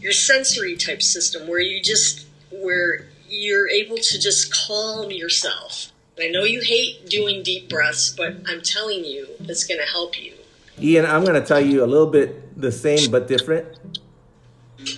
Your 0.00 0.12
sensory 0.12 0.76
type 0.76 1.02
system, 1.02 1.46
where 1.46 1.60
you 1.60 1.82
just 1.82 2.26
where 2.50 3.08
you're 3.28 3.68
able 3.68 3.98
to 3.98 4.18
just 4.18 4.50
calm 4.66 5.10
yourself. 5.10 5.92
I 6.22 6.28
know 6.28 6.44
you 6.44 6.60
hate 6.60 7.08
doing 7.08 7.42
deep 7.42 7.68
breaths, 7.68 8.10
but 8.10 8.34
I'm 8.46 8.62
telling 8.62 9.04
you, 9.04 9.26
it's 9.40 9.64
going 9.64 9.80
to 9.80 9.86
help 9.86 10.20
you. 10.20 10.34
Ian, 10.80 11.06
I'm 11.06 11.24
going 11.24 11.40
to 11.40 11.46
tell 11.46 11.60
you 11.60 11.84
a 11.84 11.86
little 11.86 12.06
bit 12.06 12.60
the 12.60 12.72
same 12.72 13.10
but 13.10 13.28
different. 13.28 13.66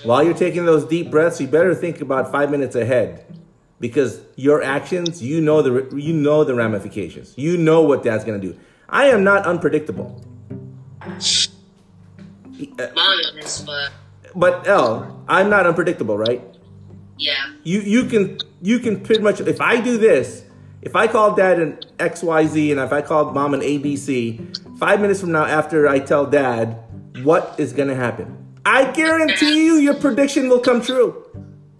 While 0.05 0.23
you're 0.23 0.35
taking 0.35 0.64
those 0.64 0.85
deep 0.85 1.11
breaths, 1.11 1.41
you 1.41 1.49
better 1.49 1.75
think 1.75 2.00
about 2.00 2.31
five 2.31 2.50
minutes 2.50 2.76
ahead, 2.76 3.25
because 3.81 4.21
your 4.37 4.62
actions, 4.62 5.21
you 5.23 5.41
know 5.41 5.61
the 5.61 5.97
you 5.97 6.12
know 6.12 6.45
the 6.45 6.55
ramifications. 6.55 7.35
You 7.37 7.57
know 7.57 7.83
what 7.83 8.05
Dad's 8.05 8.25
going 8.25 8.41
to 8.41 8.52
do. 8.52 8.59
I 8.88 9.07
am 9.07 9.25
not 9.25 9.45
unpredictable, 9.45 10.25
is, 11.19 11.49
but 13.67 13.91
but 14.37 14.69
L, 14.69 15.25
I'm 15.26 15.50
not 15.50 15.67
unpredictable, 15.67 16.17
right? 16.17 16.43
yeah. 17.23 17.52
You 17.62 17.81
you 17.81 18.05
can 18.05 18.38
you 18.61 18.79
can 18.79 19.00
pretty 19.00 19.23
much 19.23 19.41
if 19.41 19.61
I 19.61 19.81
do 19.81 19.97
this, 19.99 20.45
if 20.82 20.96
I 20.96 21.06
call 21.06 21.34
dad 21.34 21.60
an 21.60 21.78
XYZ 21.98 22.72
and 22.72 22.80
if 22.80 22.92
I 22.92 23.00
call 23.02 23.30
mom 23.32 23.54
an 23.54 23.60
ABC, 23.60 24.78
five 24.78 25.00
minutes 25.00 25.20
from 25.20 25.32
now 25.32 25.44
after 25.44 25.88
I 25.88 26.00
tell 26.00 26.26
dad 26.26 26.78
what 27.22 27.54
is 27.58 27.72
gonna 27.72 27.94
happen. 27.94 28.38
I 28.66 28.90
guarantee 28.92 29.64
you 29.64 29.74
your 29.74 29.94
prediction 29.94 30.48
will 30.48 30.60
come 30.60 30.82
true. 30.82 31.24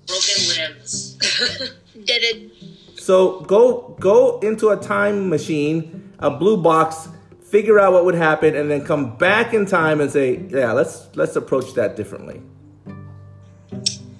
Broken 0.07 0.75
limbs. 0.75 1.15
Did 2.05 2.23
it? 2.23 2.53
So 2.99 3.41
go 3.41 3.97
go 3.99 4.39
into 4.41 4.69
a 4.71 4.77
time 4.77 5.29
machine, 5.29 6.13
a 6.21 6.31
blue 6.31 6.57
box, 6.57 7.09
figure 7.43 7.81
out 7.81 7.93
what 7.93 8.05
would 8.05 8.15
happen, 8.15 8.55
and 8.55 8.71
then 8.71 8.85
come 8.85 9.17
back 9.17 9.53
in 9.53 9.67
time 9.67 10.01
and 10.01 10.11
say, 10.11 10.45
yeah, 10.49 10.73
let's 10.73 11.09
let's 11.17 11.35
approach 11.35 11.75
that 11.75 11.97
differently. 11.97 12.41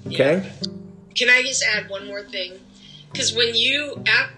Okay? 0.09 0.51
Can 1.15 1.31
I 1.31 1.43
just 1.43 1.65
add 1.75 1.89
one 1.89 2.07
more 2.07 2.23
thing? 2.23 2.55
Because 3.13 3.35
when 3.35 3.55
you, 3.55 4.03
uh, 4.09 4.29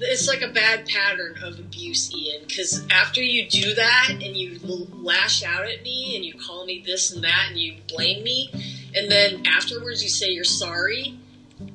it's 0.00 0.26
like 0.26 0.42
a 0.42 0.48
bad 0.48 0.86
pattern 0.86 1.36
of 1.42 1.60
abuse, 1.60 2.12
Ian. 2.12 2.42
Because 2.46 2.84
after 2.90 3.22
you 3.22 3.48
do 3.48 3.74
that 3.74 4.08
and 4.10 4.36
you 4.36 4.58
lash 4.92 5.44
out 5.44 5.66
at 5.66 5.82
me 5.82 6.16
and 6.16 6.24
you 6.24 6.34
call 6.34 6.66
me 6.66 6.82
this 6.84 7.12
and 7.12 7.22
that 7.22 7.46
and 7.50 7.58
you 7.58 7.76
blame 7.88 8.24
me, 8.24 8.50
and 8.94 9.10
then 9.10 9.46
afterwards 9.46 10.02
you 10.02 10.08
say 10.08 10.30
you're 10.30 10.44
sorry, 10.44 11.16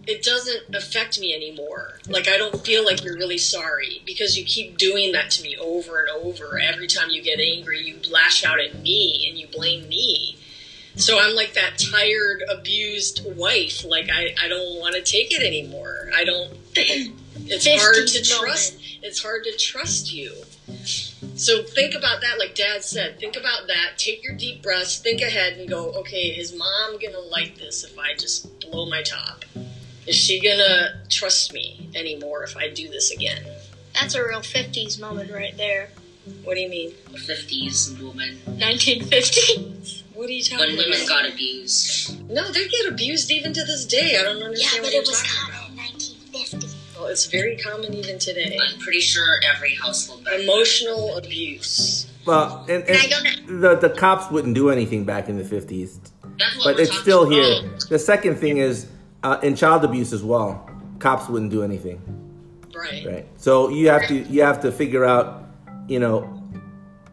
it 0.05 0.23
doesn't 0.23 0.75
affect 0.75 1.19
me 1.19 1.33
anymore. 1.33 1.99
Like 2.07 2.27
I 2.27 2.37
don't 2.37 2.65
feel 2.65 2.83
like 2.83 3.03
you're 3.03 3.15
really 3.15 3.37
sorry 3.37 4.01
because 4.05 4.37
you 4.37 4.43
keep 4.43 4.77
doing 4.77 5.11
that 5.13 5.31
to 5.31 5.43
me 5.43 5.55
over 5.57 5.99
and 5.99 6.09
over. 6.09 6.59
Every 6.59 6.87
time 6.87 7.09
you 7.09 7.23
get 7.23 7.39
angry, 7.39 7.81
you 7.81 7.99
lash 8.11 8.43
out 8.43 8.59
at 8.59 8.79
me 8.81 9.25
and 9.29 9.39
you 9.39 9.47
blame 9.47 9.87
me. 9.87 10.37
So 10.95 11.19
I'm 11.19 11.35
like 11.35 11.53
that 11.53 11.77
tired, 11.77 12.43
abused 12.49 13.25
wife. 13.37 13.85
Like 13.85 14.09
I, 14.11 14.35
I 14.41 14.47
don't 14.47 14.79
want 14.79 14.95
to 14.95 15.01
take 15.01 15.33
it 15.33 15.41
anymore. 15.41 16.09
I 16.15 16.23
don't. 16.23 16.51
It's 17.43 17.65
hard 17.65 18.07
to 18.07 18.35
moment. 18.35 18.45
trust. 18.45 18.77
It's 19.01 19.21
hard 19.21 19.43
to 19.45 19.57
trust 19.57 20.13
you. 20.13 20.31
So 21.35 21.63
think 21.63 21.95
about 21.95 22.21
that, 22.21 22.37
like 22.39 22.55
Dad 22.55 22.83
said. 22.83 23.19
Think 23.19 23.35
about 23.35 23.67
that. 23.67 23.97
Take 23.97 24.23
your 24.23 24.35
deep 24.35 24.61
breaths. 24.61 24.99
Think 24.99 25.21
ahead 25.21 25.53
and 25.57 25.67
go. 25.67 25.91
Okay, 25.93 26.27
is 26.27 26.55
Mom 26.55 26.99
gonna 26.99 27.19
like 27.19 27.57
this 27.57 27.83
if 27.83 27.97
I 27.97 28.13
just 28.13 28.59
blow 28.59 28.85
my 28.87 29.01
top? 29.01 29.43
Is 30.07 30.15
she 30.15 30.39
gonna 30.39 31.01
trust 31.09 31.53
me 31.53 31.89
anymore 31.95 32.43
if 32.43 32.55
I 32.55 32.69
do 32.69 32.89
this 32.89 33.11
again? 33.11 33.43
That's 33.93 34.15
a 34.15 34.23
real 34.23 34.39
50s 34.41 34.99
moment 34.99 35.31
right 35.31 35.55
there. 35.57 35.89
What 36.43 36.55
do 36.55 36.61
you 36.61 36.69
mean? 36.69 36.93
The 37.11 37.17
50s 37.17 37.99
woman. 38.01 38.37
1950. 38.45 40.00
What 40.13 40.29
are 40.29 40.33
you 40.33 40.43
talking 40.43 40.67
When 40.67 40.77
women 40.77 40.97
about? 40.97 41.07
got 41.07 41.29
abused. 41.31 42.29
No, 42.29 42.51
they 42.51 42.67
get 42.67 42.87
abused 42.87 43.31
even 43.31 43.53
to 43.53 43.63
this 43.63 43.85
day. 43.85 44.17
I 44.19 44.23
don't 44.23 44.41
understand 44.43 44.81
but 44.83 44.87
what 44.87 44.93
you're 44.93 45.01
it 45.03 45.07
was 45.07 45.17
talking 45.23 45.53
common 45.53 45.71
in 45.71 45.77
1950. 45.77 46.57
about. 46.57 46.75
Well, 46.99 47.07
it's 47.09 47.25
very 47.25 47.57
common 47.57 47.93
even 47.93 48.19
today. 48.19 48.57
I'm 48.61 48.77
pretty 48.79 48.99
sure 48.99 49.39
every 49.55 49.75
household 49.75 50.23
back 50.23 50.33
then. 50.33 50.41
Emotional 50.41 51.17
abuse. 51.17 52.07
Well, 52.25 52.65
and, 52.69 52.83
And 52.83 52.97
I 52.97 53.39
and 53.47 53.63
the 53.63 53.75
the 53.75 53.89
cops 53.89 54.29
wouldn't 54.29 54.53
do 54.53 54.69
anything 54.69 55.05
back 55.05 55.27
in 55.29 55.37
the 55.37 55.43
fifties, 55.43 55.99
That's 56.37 56.55
what 56.57 56.63
but 56.65 56.75
we're 56.75 56.81
it's 56.83 56.97
still 56.99 57.23
about. 57.23 57.33
here. 57.33 57.77
The 57.89 57.97
second 57.97 58.35
thing 58.35 58.57
is 58.57 58.85
uh, 59.23 59.39
in 59.41 59.55
child 59.55 59.83
abuse 59.83 60.13
as 60.13 60.23
well. 60.23 60.69
Cops 60.99 61.27
wouldn't 61.29 61.49
do 61.49 61.63
anything, 61.63 61.99
Right. 62.75 63.03
right? 63.07 63.25
So 63.37 63.69
you 63.69 63.89
have 63.89 64.07
to 64.09 64.13
you 64.15 64.43
have 64.43 64.61
to 64.61 64.71
figure 64.71 65.03
out, 65.03 65.45
you 65.87 65.99
know, 65.99 66.29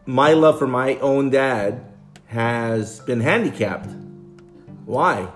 my 0.05 0.33
love 0.33 0.59
for 0.59 0.67
my 0.67 0.97
own 0.97 1.31
dad 1.31 1.85
has 2.29 2.99
been 3.01 3.19
handicapped. 3.19 3.89
Why? 4.85 5.27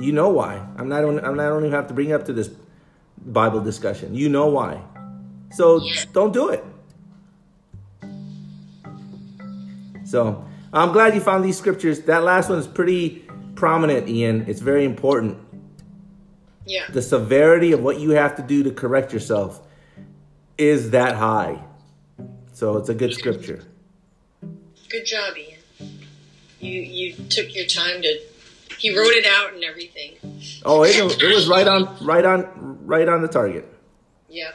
You 0.00 0.12
know 0.12 0.30
why. 0.30 0.66
I'm 0.76 0.88
not. 0.88 1.04
I'm 1.04 1.16
not. 1.36 1.40
I 1.40 1.48
don't 1.48 1.60
even 1.60 1.72
have 1.72 1.88
to 1.88 1.94
bring 1.94 2.12
up 2.12 2.24
to 2.24 2.32
this 2.32 2.50
Bible 3.18 3.60
discussion. 3.60 4.14
You 4.14 4.30
know 4.30 4.46
why. 4.46 4.82
So 5.52 5.80
don't 6.12 6.32
do 6.32 6.48
it. 6.48 6.64
So 10.04 10.46
I'm 10.72 10.92
glad 10.92 11.14
you 11.14 11.20
found 11.20 11.44
these 11.44 11.58
scriptures. 11.58 12.00
That 12.02 12.22
last 12.22 12.48
one 12.48 12.58
is 12.58 12.66
pretty 12.66 13.26
prominent, 13.56 14.08
Ian. 14.08 14.46
It's 14.48 14.60
very 14.60 14.84
important. 14.84 15.38
Yeah. 16.64 16.86
The 16.90 17.02
severity 17.02 17.72
of 17.72 17.82
what 17.82 18.00
you 18.00 18.10
have 18.10 18.36
to 18.36 18.42
do 18.42 18.62
to 18.62 18.70
correct 18.70 19.12
yourself 19.12 19.60
is 20.56 20.90
that 20.90 21.16
high. 21.16 21.62
So 22.52 22.78
it's 22.78 22.88
a 22.88 22.94
good 22.94 23.12
scripture. 23.12 23.64
Good 24.88 25.04
job, 25.04 25.36
Ian. 25.36 25.60
You 26.60 26.80
you 26.80 27.14
took 27.28 27.54
your 27.54 27.66
time 27.66 28.02
to. 28.02 28.20
He 28.78 28.96
wrote 28.96 29.12
it 29.12 29.26
out 29.26 29.54
and 29.54 29.64
everything. 29.64 30.16
Oh, 30.64 30.82
it, 30.82 30.96
it 30.96 31.34
was 31.34 31.48
right 31.48 31.66
on, 31.66 31.96
right 32.04 32.24
on, 32.24 32.84
right 32.84 33.08
on 33.08 33.22
the 33.22 33.28
target. 33.28 33.66
Yeah. 34.28 34.50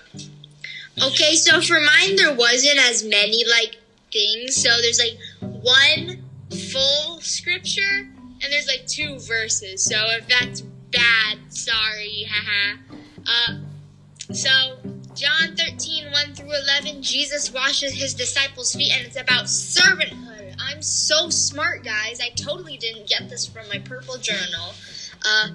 Okay, 1.01 1.35
so 1.35 1.59
for 1.61 1.79
mine, 1.79 2.17
there 2.17 2.35
wasn't 2.35 2.77
as 2.77 3.03
many 3.03 3.43
like 3.49 3.77
things. 4.11 4.61
So 4.61 4.69
there's 4.81 4.99
like 4.99 5.17
one 5.63 6.23
full 6.71 7.19
scripture, 7.21 8.07
and 8.41 8.51
there's 8.51 8.67
like 8.67 8.85
two 8.85 9.19
verses. 9.19 9.83
So 9.83 9.95
if 10.09 10.27
that's 10.27 10.61
bad, 10.61 11.39
sorry, 11.49 12.27
haha. 12.29 12.77
Uh, 13.25 14.33
so 14.33 14.77
John 15.21 15.55
13, 15.55 16.11
1 16.11 16.33
through 16.33 16.51
11, 16.81 17.03
Jesus 17.03 17.53
washes 17.53 17.93
his 17.93 18.15
disciples' 18.15 18.73
feet, 18.73 18.91
and 18.97 19.05
it's 19.05 19.21
about 19.21 19.45
servanthood. 19.45 20.55
I'm 20.59 20.81
so 20.81 21.29
smart, 21.29 21.83
guys. 21.83 22.19
I 22.19 22.29
totally 22.29 22.75
didn't 22.75 23.07
get 23.07 23.29
this 23.29 23.45
from 23.45 23.67
my 23.69 23.77
purple 23.77 24.17
journal. 24.17 24.73
Uh, 25.23 25.49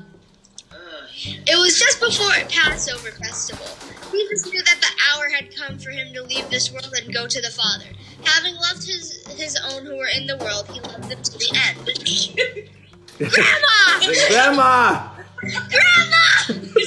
it 1.49 1.59
was 1.59 1.81
just 1.81 1.99
before 1.99 2.31
a 2.37 2.45
Passover 2.47 3.11
festival. 3.11 3.67
Jesus 4.13 4.47
knew 4.47 4.63
that 4.63 4.81
the 4.81 4.87
hour 5.11 5.29
had 5.31 5.53
come 5.57 5.81
for 5.81 5.91
him 5.91 6.15
to 6.15 6.23
leave 6.23 6.49
this 6.49 6.71
world 6.71 6.95
and 7.03 7.13
go 7.13 7.27
to 7.27 7.43
the 7.43 7.51
Father. 7.51 7.87
Having 8.23 8.55
loved 8.55 8.87
his 8.87 9.27
his 9.37 9.59
own 9.73 9.85
who 9.85 9.97
were 9.97 10.11
in 10.15 10.29
the 10.29 10.37
world, 10.37 10.69
he 10.71 10.79
loved 10.79 11.11
them 11.11 11.21
to 11.21 11.39
the 11.39 11.51
end. 11.67 12.71
Grandma! 13.19 13.99
Grandma, 14.29 15.09
Grandma! 15.41 16.87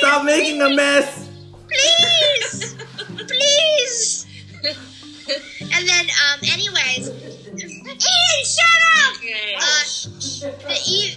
Stop 0.00 0.24
making 0.24 0.60
a 0.60 0.74
mess. 0.74 1.27
Please, 1.68 2.74
please. 3.26 4.26
and 5.60 5.88
then, 5.88 6.06
um, 6.26 6.40
anyways, 6.42 7.08
Ian, 7.08 8.44
shut 8.44 8.82
up. 8.96 9.14
Uh, 9.58 10.68
the 10.68 10.78
e- 10.86 11.16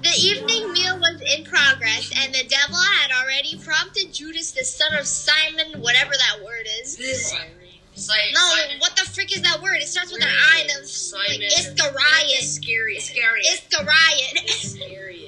the 0.00 0.14
evening 0.16 0.72
meal 0.72 0.96
was 0.98 1.20
in 1.36 1.44
progress, 1.44 2.12
and 2.22 2.32
the 2.32 2.44
devil 2.44 2.76
had 2.76 3.10
already 3.20 3.58
prompted 3.58 4.12
Judas, 4.12 4.52
the 4.52 4.64
son 4.64 4.94
of 4.94 5.06
Simon, 5.06 5.80
whatever 5.80 6.12
that 6.12 6.44
word 6.44 6.68
is. 6.82 6.96
Simon. 7.26 8.32
No, 8.32 8.40
Simon. 8.54 8.78
what 8.78 8.94
the 8.94 9.04
frick 9.10 9.34
is 9.36 9.42
that 9.42 9.60
word? 9.60 9.78
It 9.78 9.88
starts 9.88 10.12
with 10.12 10.22
an 10.22 10.28
I 10.28 10.60
and 10.60 10.70
then 10.70 10.86
Simon. 10.86 11.26
like 11.40 11.40
Iscariot. 11.42 12.42
Scary. 12.44 13.00
Scary. 13.00 13.40
Iscariot. 13.40 14.48
Scary. 14.50 15.27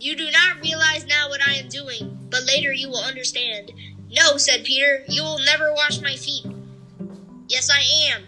you 0.00 0.16
do 0.16 0.30
not 0.30 0.60
realize 0.62 1.06
now 1.06 1.28
what 1.28 1.46
I 1.46 1.54
am 1.54 1.68
doing, 1.68 2.18
but 2.30 2.46
later 2.46 2.72
you 2.72 2.88
will 2.88 3.02
understand. 3.02 3.72
No, 4.10 4.36
said 4.36 4.64
Peter, 4.64 5.04
you 5.08 5.22
will 5.22 5.38
never 5.44 5.72
wash 5.72 6.00
my 6.00 6.16
feet. 6.16 6.44
Yes, 7.48 7.70
I 7.70 8.12
am. 8.12 8.22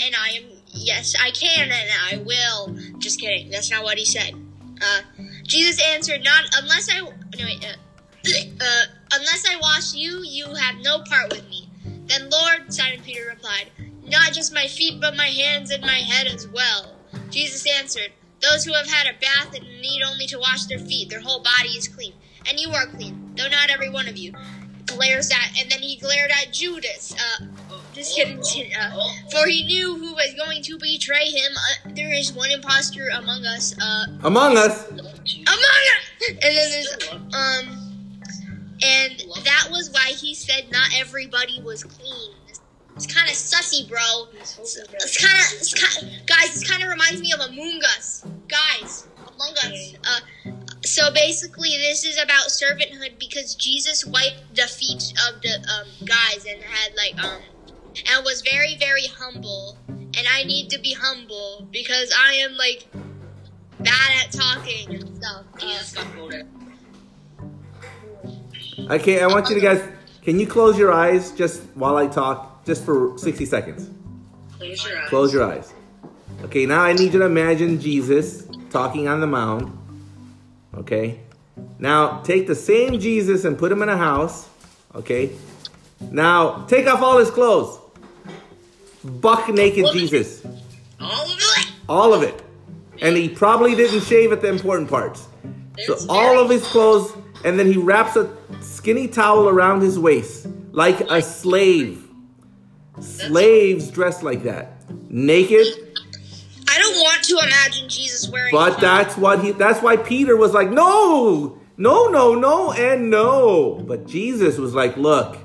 And 0.00 0.14
I 0.16 0.30
am, 0.30 0.44
yes, 0.66 1.14
I 1.20 1.30
can, 1.30 1.70
and 1.70 1.90
I 2.10 2.16
will. 2.18 2.76
Just 2.98 3.20
kidding. 3.20 3.50
That's 3.50 3.70
not 3.70 3.84
what 3.84 3.98
he 3.98 4.04
said. 4.04 4.34
Uh, 4.82 5.00
Jesus 5.44 5.80
answered, 5.94 6.24
not 6.24 6.44
unless 6.60 6.90
I, 6.90 7.00
no, 7.00 7.10
wait, 7.44 7.64
uh, 7.64 8.64
uh, 8.64 8.84
unless 9.14 9.44
I 9.48 9.56
wash 9.60 9.94
you, 9.94 10.22
you 10.24 10.46
have 10.54 10.76
no 10.82 11.02
part 11.04 11.30
with 11.30 11.48
me. 11.48 11.68
Then 12.06 12.28
Lord, 12.30 12.72
Simon 12.72 13.00
Peter 13.02 13.28
replied, 13.28 13.70
not 14.04 14.32
just 14.32 14.52
my 14.52 14.66
feet, 14.66 15.00
but 15.00 15.16
my 15.16 15.28
hands 15.28 15.70
and 15.70 15.82
my 15.82 15.98
head 15.98 16.26
as 16.26 16.48
well. 16.48 16.96
Jesus 17.30 17.64
answered, 17.78 18.12
those 18.42 18.64
who 18.64 18.72
have 18.74 18.88
had 18.90 19.06
a 19.06 19.18
bath 19.18 19.54
and 19.54 19.64
need 19.80 20.02
only 20.02 20.26
to 20.26 20.38
wash 20.38 20.66
their 20.66 20.78
feet, 20.78 21.08
their 21.10 21.20
whole 21.20 21.42
body 21.42 21.70
is 21.70 21.88
clean. 21.88 22.12
And 22.48 22.58
you 22.58 22.70
are 22.72 22.86
clean, 22.86 23.32
though 23.36 23.48
not 23.48 23.70
every 23.70 23.88
one 23.88 24.08
of 24.08 24.16
you. 24.16 24.32
Glares 24.86 25.30
at, 25.30 25.60
and 25.60 25.70
then 25.70 25.78
he 25.78 25.96
glared 25.96 26.30
at 26.30 26.52
Judas. 26.52 27.14
Uh, 27.14 27.46
just 27.94 28.14
kidding. 28.16 28.40
Uh, 28.78 28.90
for 29.30 29.46
he 29.46 29.64
knew 29.64 29.96
who 29.96 30.12
was 30.14 30.34
going 30.36 30.62
to 30.62 30.78
betray 30.78 31.26
him. 31.26 31.52
Uh, 31.56 31.90
there 31.94 32.12
is 32.12 32.32
one 32.32 32.50
impostor 32.50 33.08
among 33.14 33.44
us. 33.44 33.74
Uh, 33.80 34.06
Among 34.24 34.56
us. 34.56 34.88
among 34.90 35.06
us. 35.06 35.16
And 36.30 36.40
then 36.42 36.70
there's 36.70 37.08
um, 37.12 37.92
and 38.82 39.24
that 39.44 39.68
was 39.70 39.90
why 39.92 40.12
he 40.16 40.34
said 40.34 40.66
not 40.70 40.88
everybody 40.96 41.60
was 41.62 41.84
clean. 41.84 42.32
It's 42.96 43.06
kind 43.06 43.28
of 43.28 43.34
sussy, 43.34 43.88
bro. 43.88 44.28
It's, 44.38 44.58
it's 44.58 45.18
kind 45.18 45.34
of, 45.34 45.60
it's 45.60 45.74
kind, 45.74 46.22
guys. 46.26 46.54
This 46.54 46.68
kind 46.68 46.82
of 46.82 46.88
reminds 46.88 47.20
me 47.20 47.32
of 47.32 47.40
Among 47.40 47.80
Us, 47.96 48.24
guys. 48.48 49.08
Among 49.16 49.52
Us. 49.56 49.94
Uh, 50.04 50.20
so 50.84 51.12
basically, 51.12 51.70
this 51.78 52.04
is 52.04 52.18
about 52.22 52.48
servanthood 52.48 53.18
because 53.18 53.54
Jesus 53.54 54.04
wiped 54.04 54.54
the 54.54 54.66
feet 54.66 55.12
of 55.28 55.40
the 55.40 55.54
um, 55.54 55.88
guys 56.04 56.44
and 56.48 56.60
had 56.62 56.94
like 56.96 57.22
um, 57.24 57.40
and 58.10 58.24
was 58.24 58.42
very 58.42 58.76
very 58.78 59.06
humble. 59.06 59.78
And 59.88 60.26
I 60.30 60.44
need 60.44 60.68
to 60.70 60.78
be 60.78 60.92
humble 60.92 61.66
because 61.70 62.12
I 62.16 62.34
am 62.34 62.54
like 62.56 62.86
bad 63.80 64.10
at 64.22 64.32
talking 64.32 64.94
and 64.94 65.16
stuff. 65.16 65.44
Uh, 65.54 65.58
Jesus 65.58 65.94
got. 65.94 66.44
Okay, 68.90 69.22
I 69.22 69.26
want 69.26 69.48
you 69.48 69.54
to 69.54 69.60
guys. 69.60 69.82
Can 70.22 70.38
you 70.38 70.46
close 70.46 70.78
your 70.78 70.92
eyes 70.92 71.32
just 71.32 71.62
while 71.74 71.96
I 71.96 72.06
talk, 72.06 72.51
just 72.64 72.84
for 72.84 73.16
sixty 73.18 73.44
seconds? 73.44 73.90
Close 74.58 74.84
your 74.84 74.98
eyes. 74.98 75.08
Close 75.08 75.34
your 75.34 75.44
eyes. 75.44 75.72
Okay, 76.42 76.66
now 76.66 76.80
I 76.80 76.92
need 76.92 77.12
you 77.12 77.20
to 77.20 77.26
imagine 77.26 77.80
Jesus 77.80 78.46
talking 78.70 79.08
on 79.08 79.20
the 79.20 79.26
mound. 79.26 79.78
Okay. 80.74 81.20
Now 81.78 82.20
take 82.22 82.46
the 82.46 82.54
same 82.54 82.98
Jesus 82.98 83.44
and 83.44 83.58
put 83.58 83.70
him 83.70 83.82
in 83.82 83.88
a 83.88 83.96
house. 83.96 84.48
Okay. 84.94 85.32
Now 86.10 86.64
take 86.66 86.86
off 86.86 87.02
all 87.02 87.18
his 87.18 87.30
clothes. 87.30 87.78
Buck 89.04 89.48
naked 89.48 89.86
Jesus. 89.92 90.44
All 91.00 91.24
of 91.24 91.38
it. 91.38 91.72
All 91.88 92.14
of 92.14 92.22
it. 92.22 92.42
And 93.00 93.16
he 93.16 93.28
probably 93.28 93.74
didn't 93.74 94.02
shave 94.02 94.32
at 94.32 94.40
the 94.40 94.48
important 94.48 94.88
parts. 94.88 95.28
So 95.78 95.96
all 96.08 96.38
of 96.38 96.50
his 96.50 96.64
clothes, 96.66 97.12
and 97.44 97.58
then 97.58 97.66
he 97.66 97.78
wraps 97.78 98.14
a 98.16 98.30
skinny 98.60 99.08
towel 99.08 99.48
around 99.48 99.80
his 99.80 99.98
waist 99.98 100.46
like 100.70 101.00
a 101.10 101.20
slave. 101.20 102.01
Slaves 103.00 103.90
dress 103.90 104.22
like 104.22 104.42
that. 104.42 104.72
Naked. 105.10 105.66
I 106.68 106.78
don't 106.78 106.96
want 106.96 107.22
to 107.24 107.38
imagine 107.38 107.88
Jesus 107.88 108.30
wearing. 108.30 108.52
But 108.52 108.80
that's 108.80 109.16
what 109.16 109.44
he 109.44 109.52
that's 109.52 109.82
why 109.82 109.96
Peter 109.96 110.36
was 110.36 110.52
like, 110.52 110.70
no, 110.70 111.58
no, 111.76 112.08
no, 112.08 112.34
no, 112.34 112.72
and 112.72 113.10
no. 113.10 113.82
But 113.86 114.06
Jesus 114.06 114.58
was 114.58 114.74
like, 114.74 114.96
look, 114.96 115.38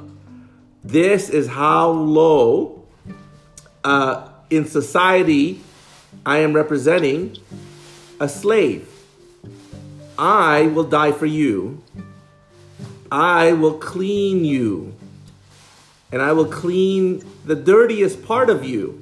this 0.84 1.30
is 1.30 1.48
how 1.48 1.90
low 1.90 2.86
uh, 3.84 4.30
in 4.50 4.66
society 4.66 5.62
I 6.26 6.40
am 6.40 6.54
representing 6.54 7.38
a 8.20 8.28
slave. 8.28 8.90
I 10.18 10.68
will 10.68 10.84
die 10.84 11.12
for 11.12 11.26
you. 11.26 11.84
I 13.12 13.54
will 13.54 13.78
clean 13.78 14.44
you. 14.44 14.97
And 16.12 16.22
I 16.22 16.32
will 16.32 16.46
clean 16.46 17.24
the 17.46 17.56
dirtiest 17.56 18.24
part 18.24 18.50
of 18.50 18.64
you. 18.64 19.02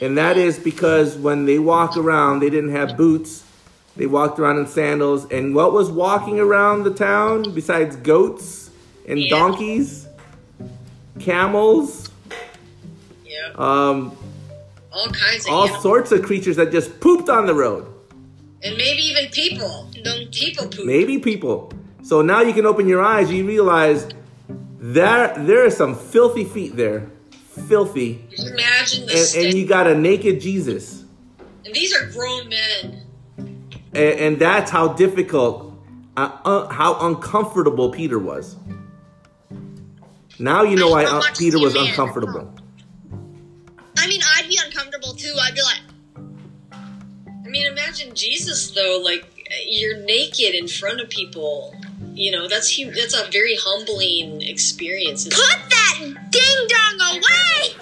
And 0.00 0.18
that 0.18 0.36
is 0.36 0.58
because 0.58 1.16
when 1.16 1.46
they 1.46 1.58
walk 1.58 1.96
around, 1.96 2.40
they 2.40 2.50
didn't 2.50 2.72
have 2.72 2.96
boots. 2.96 3.44
They 3.96 4.06
walked 4.06 4.38
around 4.38 4.58
in 4.58 4.66
sandals. 4.66 5.26
And 5.30 5.54
what 5.54 5.72
was 5.72 5.90
walking 5.90 6.40
around 6.40 6.82
the 6.84 6.90
town 6.92 7.52
besides 7.54 7.96
goats 7.96 8.70
and 9.08 9.18
Yeah. 9.20 9.30
donkeys, 9.30 10.06
camels, 11.20 12.08
Yeah. 13.24 13.52
um, 13.56 14.12
All 14.92 15.06
kinds 15.08 15.46
of 15.46 15.52
all 15.52 15.62
animals. 15.64 15.82
sorts 15.82 16.12
of 16.12 16.22
creatures 16.22 16.56
that 16.56 16.72
just 16.72 17.00
pooped 17.00 17.28
on 17.28 17.46
the 17.46 17.54
road? 17.54 17.86
and 18.64 18.76
maybe 18.76 19.02
even 19.02 19.28
people. 19.32 19.88
Don't 20.04 20.30
People 20.32 20.66
poop. 20.68 20.84
Maybe 20.84 21.18
people. 21.18 21.72
So 22.04 22.22
now 22.22 22.42
you 22.42 22.52
can 22.52 22.64
open 22.64 22.86
your 22.86 23.02
eyes. 23.02 23.28
You 23.28 23.44
realize 23.44 24.06
there 24.82 25.32
there 25.38 25.64
are 25.64 25.70
some 25.70 25.94
filthy 25.94 26.44
feet 26.44 26.74
there, 26.76 27.06
filthy, 27.68 28.24
Just 28.30 28.48
Imagine 28.48 29.06
the 29.06 29.12
and, 29.36 29.46
and 29.46 29.54
you 29.56 29.66
got 29.66 29.86
a 29.86 29.94
naked 29.96 30.40
Jesus. 30.40 31.04
and 31.64 31.72
these 31.72 31.94
are 31.94 32.06
grown 32.10 32.48
men. 32.48 33.02
and, 33.94 34.20
and 34.20 34.38
that's 34.38 34.70
how 34.72 34.88
difficult, 34.88 35.72
uh, 36.16 36.36
uh, 36.44 36.68
how 36.68 36.98
uncomfortable 37.06 37.90
Peter 37.90 38.18
was. 38.18 38.56
Now 40.40 40.62
you 40.64 40.76
know 40.76 40.90
why 40.90 41.04
uh, 41.04 41.22
Peter 41.38 41.60
was 41.60 41.76
uncomfortable. 41.76 42.52
I 43.96 44.08
mean, 44.08 44.20
I'd 44.36 44.48
be 44.48 44.58
uncomfortable 44.64 45.12
too. 45.14 45.32
I'd 45.40 45.54
be 45.54 45.62
like, 45.62 45.80
I 47.44 47.48
mean, 47.48 47.66
imagine 47.66 48.14
Jesus 48.16 48.72
though. 48.72 49.00
Like 49.04 49.24
you're 49.66 49.98
naked 49.98 50.56
in 50.56 50.66
front 50.66 51.00
of 51.00 51.08
people. 51.08 51.76
You 52.14 52.30
know, 52.30 52.46
that's 52.48 52.70
hu- 52.76 52.90
that's 52.92 53.14
a 53.14 53.30
very 53.30 53.56
humbling 53.60 54.42
experience. 54.42 55.26
It's- 55.26 55.40
put 55.40 55.70
that 55.70 55.98
ding 56.30 56.66
dong 56.68 57.00
away. 57.16 57.74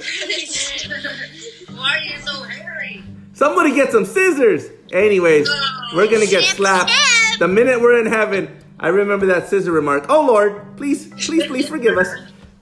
Why 1.77 1.97
are 1.97 2.03
you 2.03 2.19
so 2.25 2.43
hairy? 2.43 3.03
Somebody 3.35 3.75
get 3.75 3.91
some 3.93 4.05
scissors. 4.05 4.67
Anyways, 4.93 5.49
we're 5.95 6.09
gonna 6.11 6.27
get 6.27 6.45
slapped 6.45 6.91
snip. 6.91 7.39
the 7.41 7.49
minute 7.49 7.81
we're 7.81 7.99
in 8.01 8.07
heaven. 8.07 8.57
I 8.79 8.89
remember 8.89 9.27
that 9.27 9.49
scissor 9.49 9.73
remark. 9.73 10.07
Oh 10.09 10.25
Lord, 10.27 10.77
please, 10.77 11.07
please, 11.27 11.47
please 11.47 11.69
forgive 11.69 11.97
us. 11.99 12.09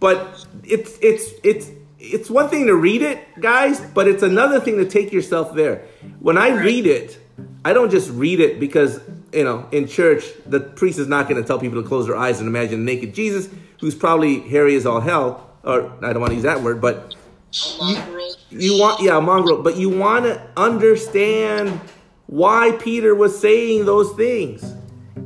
But 0.00 0.44
it's 0.64 0.98
it's 1.02 1.32
it's 1.42 1.70
it's 1.98 2.30
one 2.30 2.48
thing 2.48 2.66
to 2.66 2.74
read 2.74 3.02
it, 3.02 3.18
guys, 3.40 3.80
but 3.80 4.06
it's 4.08 4.22
another 4.22 4.60
thing 4.60 4.76
to 4.78 4.84
take 4.84 5.12
yourself 5.12 5.54
there. 5.54 5.82
When 6.20 6.38
I 6.38 6.50
read 6.50 6.86
it, 6.86 7.18
I 7.64 7.72
don't 7.72 7.90
just 7.90 8.10
read 8.10 8.40
it 8.40 8.60
because 8.60 9.00
you 9.32 9.44
know 9.44 9.68
in 9.72 9.86
church 9.86 10.24
the 10.46 10.60
priest 10.60 10.98
is 10.98 11.08
not 11.08 11.28
going 11.28 11.40
to 11.40 11.46
tell 11.46 11.58
people 11.58 11.82
to 11.82 11.88
close 11.88 12.06
their 12.06 12.16
eyes 12.16 12.40
and 12.40 12.48
imagine 12.48 12.80
a 12.80 12.84
naked 12.84 13.14
Jesus 13.14 13.48
who's 13.80 13.94
probably 13.94 14.40
hairy 14.40 14.74
as 14.74 14.86
all 14.86 15.00
hell. 15.00 15.44
Or 15.64 15.92
I 16.02 16.12
don't 16.12 16.20
want 16.20 16.30
to 16.30 16.34
use 16.34 16.44
that 16.44 16.62
word, 16.62 16.80
but 16.80 17.14
mongrel. 17.80 18.34
you 18.50 18.78
want 18.78 19.00
yeah 19.02 19.18
mongrel 19.18 19.62
but 19.62 19.76
you 19.76 19.88
want 19.88 20.24
to 20.26 20.50
understand 20.56 21.80
why 22.26 22.72
peter 22.78 23.14
was 23.14 23.38
saying 23.38 23.86
those 23.86 24.12
things 24.16 24.74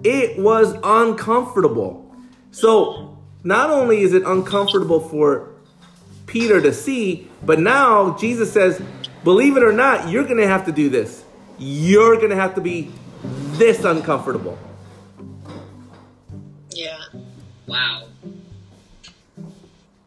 it 0.04 0.38
was 0.38 0.76
uncomfortable 0.84 2.14
so 2.52 3.18
not 3.42 3.70
only 3.70 4.02
is 4.02 4.12
it 4.12 4.22
uncomfortable 4.24 5.00
for 5.00 5.50
peter 6.26 6.60
to 6.60 6.72
see 6.72 7.28
but 7.42 7.58
now 7.58 8.16
jesus 8.16 8.52
says 8.52 8.80
believe 9.24 9.56
it 9.56 9.64
or 9.64 9.72
not 9.72 10.08
you're 10.08 10.26
gonna 10.26 10.46
have 10.46 10.64
to 10.64 10.70
do 10.72 10.88
this 10.88 11.24
you're 11.58 12.20
gonna 12.20 12.36
have 12.36 12.54
to 12.54 12.60
be 12.60 12.88
this 13.58 13.84
uncomfortable 13.84 14.58
yeah. 16.74 16.98
Wow. 17.66 18.04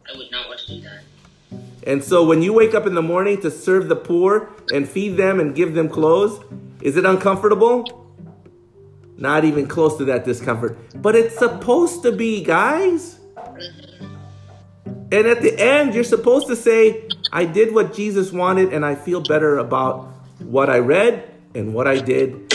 I 0.08 0.16
would 0.16 0.30
not 0.32 0.48
want 0.48 0.60
to 0.60 0.66
do 0.68 0.80
that. 0.82 1.02
and 1.86 2.02
so 2.02 2.24
when 2.24 2.42
you 2.42 2.52
wake 2.52 2.74
up 2.74 2.86
in 2.86 2.94
the 2.94 3.02
morning 3.02 3.40
to 3.42 3.50
serve 3.50 3.88
the 3.88 3.96
poor 3.96 4.50
and 4.72 4.88
feed 4.88 5.16
them 5.16 5.40
and 5.40 5.54
give 5.54 5.74
them 5.74 5.88
clothes 5.88 6.40
is 6.82 6.96
it 6.96 7.04
uncomfortable 7.06 8.04
Not 9.16 9.44
even 9.44 9.66
close 9.66 9.96
to 9.98 10.04
that 10.06 10.24
discomfort. 10.24 10.76
But 10.94 11.16
it's 11.16 11.38
supposed 11.38 12.02
to 12.02 12.12
be, 12.12 12.44
guys. 12.44 13.18
Mm-hmm. 13.36 14.14
And 15.12 15.26
at 15.26 15.40
the 15.40 15.58
end, 15.58 15.94
you're 15.94 16.04
supposed 16.04 16.48
to 16.48 16.56
say, 16.56 17.08
I 17.32 17.44
did 17.46 17.74
what 17.74 17.94
Jesus 17.94 18.32
wanted, 18.32 18.72
and 18.74 18.84
I 18.84 18.94
feel 18.94 19.22
better 19.22 19.58
about 19.58 20.08
what 20.40 20.68
I 20.68 20.78
read 20.78 21.30
and 21.54 21.72
what 21.72 21.86
I 21.86 21.98
did 21.98 22.45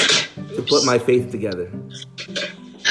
to 0.50 0.62
put 0.68 0.84
my 0.86 0.98
faith 0.98 1.32
together. 1.32 1.72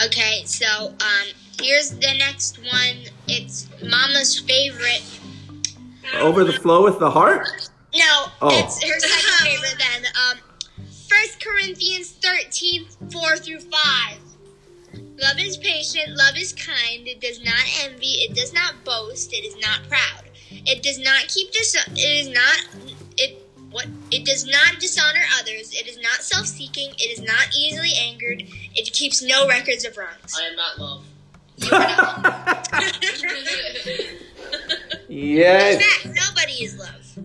Okay, 0.06 0.42
so 0.44 0.88
um, 0.88 1.26
here's 1.60 1.90
the 1.90 2.14
next 2.18 2.58
one. 2.58 2.96
It's 3.28 3.68
Mama's 3.82 4.38
favorite. 4.38 5.02
Over 6.18 6.44
the 6.44 6.52
flow 6.54 6.82
with 6.84 6.98
the 6.98 7.10
heart? 7.10 7.46
No, 7.94 8.26
Oh. 8.40 8.48
it's 8.58 8.82
her 8.82 8.98
second 9.00 9.46
favorite 9.46 9.76
then. 9.78 10.06
Um, 10.30 10.38
1 10.76 10.88
Corinthians 11.40 12.10
13, 12.12 12.86
4 13.10 13.36
through 13.36 13.60
5. 13.60 14.18
Love 14.94 15.38
is 15.38 15.56
patient, 15.58 16.16
love 16.16 16.36
is 16.36 16.52
kind, 16.54 17.06
it 17.06 17.20
does 17.20 17.44
not 17.44 17.62
envy, 17.84 18.24
it 18.24 18.34
does 18.34 18.52
not 18.54 18.82
boast, 18.84 19.32
it 19.32 19.44
is 19.44 19.54
not 19.60 19.80
proud. 19.88 20.24
It 20.50 20.82
does 20.82 20.98
not 20.98 21.28
keep 21.28 21.52
dis- 21.52 21.74
it 21.74 21.98
is 21.98 22.28
not 22.28 22.66
what 23.70 23.86
it 24.10 24.24
does 24.24 24.46
not 24.46 24.80
dishonor 24.80 25.20
others, 25.38 25.72
it 25.72 25.86
is 25.86 25.96
not 25.98 26.22
self-seeking, 26.22 26.90
it 26.98 27.18
is 27.18 27.20
not 27.20 27.48
easily 27.56 27.92
angered, 27.98 28.42
it 28.74 28.92
keeps 28.92 29.22
no 29.22 29.46
records 29.46 29.84
of 29.84 29.96
wrongs. 29.96 30.36
I 30.38 30.42
am 30.48 30.56
not 30.56 30.78
love. 30.78 31.04
You 31.56 31.68
are 31.72 31.78
not. 31.78 32.68
Yes. 35.08 36.02
Fact, 36.02 36.14
nobody 36.14 36.64
is 36.64 36.76
love. 36.78 37.18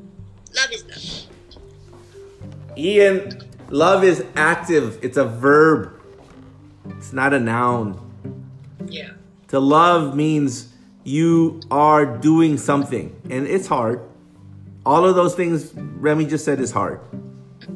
Love 0.56 0.72
is 0.72 0.84
love. 0.86 1.58
Ian, 2.78 3.42
love 3.70 4.04
is 4.04 4.24
active, 4.36 5.00
it's 5.02 5.18
a 5.18 5.26
verb, 5.26 6.00
it's 6.90 7.14
not 7.14 7.34
a 7.34 7.40
noun. 7.40 8.00
Yeah. 8.88 9.12
To 9.48 9.60
love 9.60 10.16
means 10.16 10.74
you 11.04 11.62
are 11.72 12.06
doing 12.06 12.58
something, 12.58 13.16
and 13.30 13.48
it's 13.48 13.68
hard. 13.68 14.02
All 14.86 15.06
of 15.06 15.16
those 15.16 15.36
things 15.36 15.72
Remy 15.76 16.26
just 16.26 16.46
said 16.46 16.60
is 16.60 16.72
hard. 16.72 17.00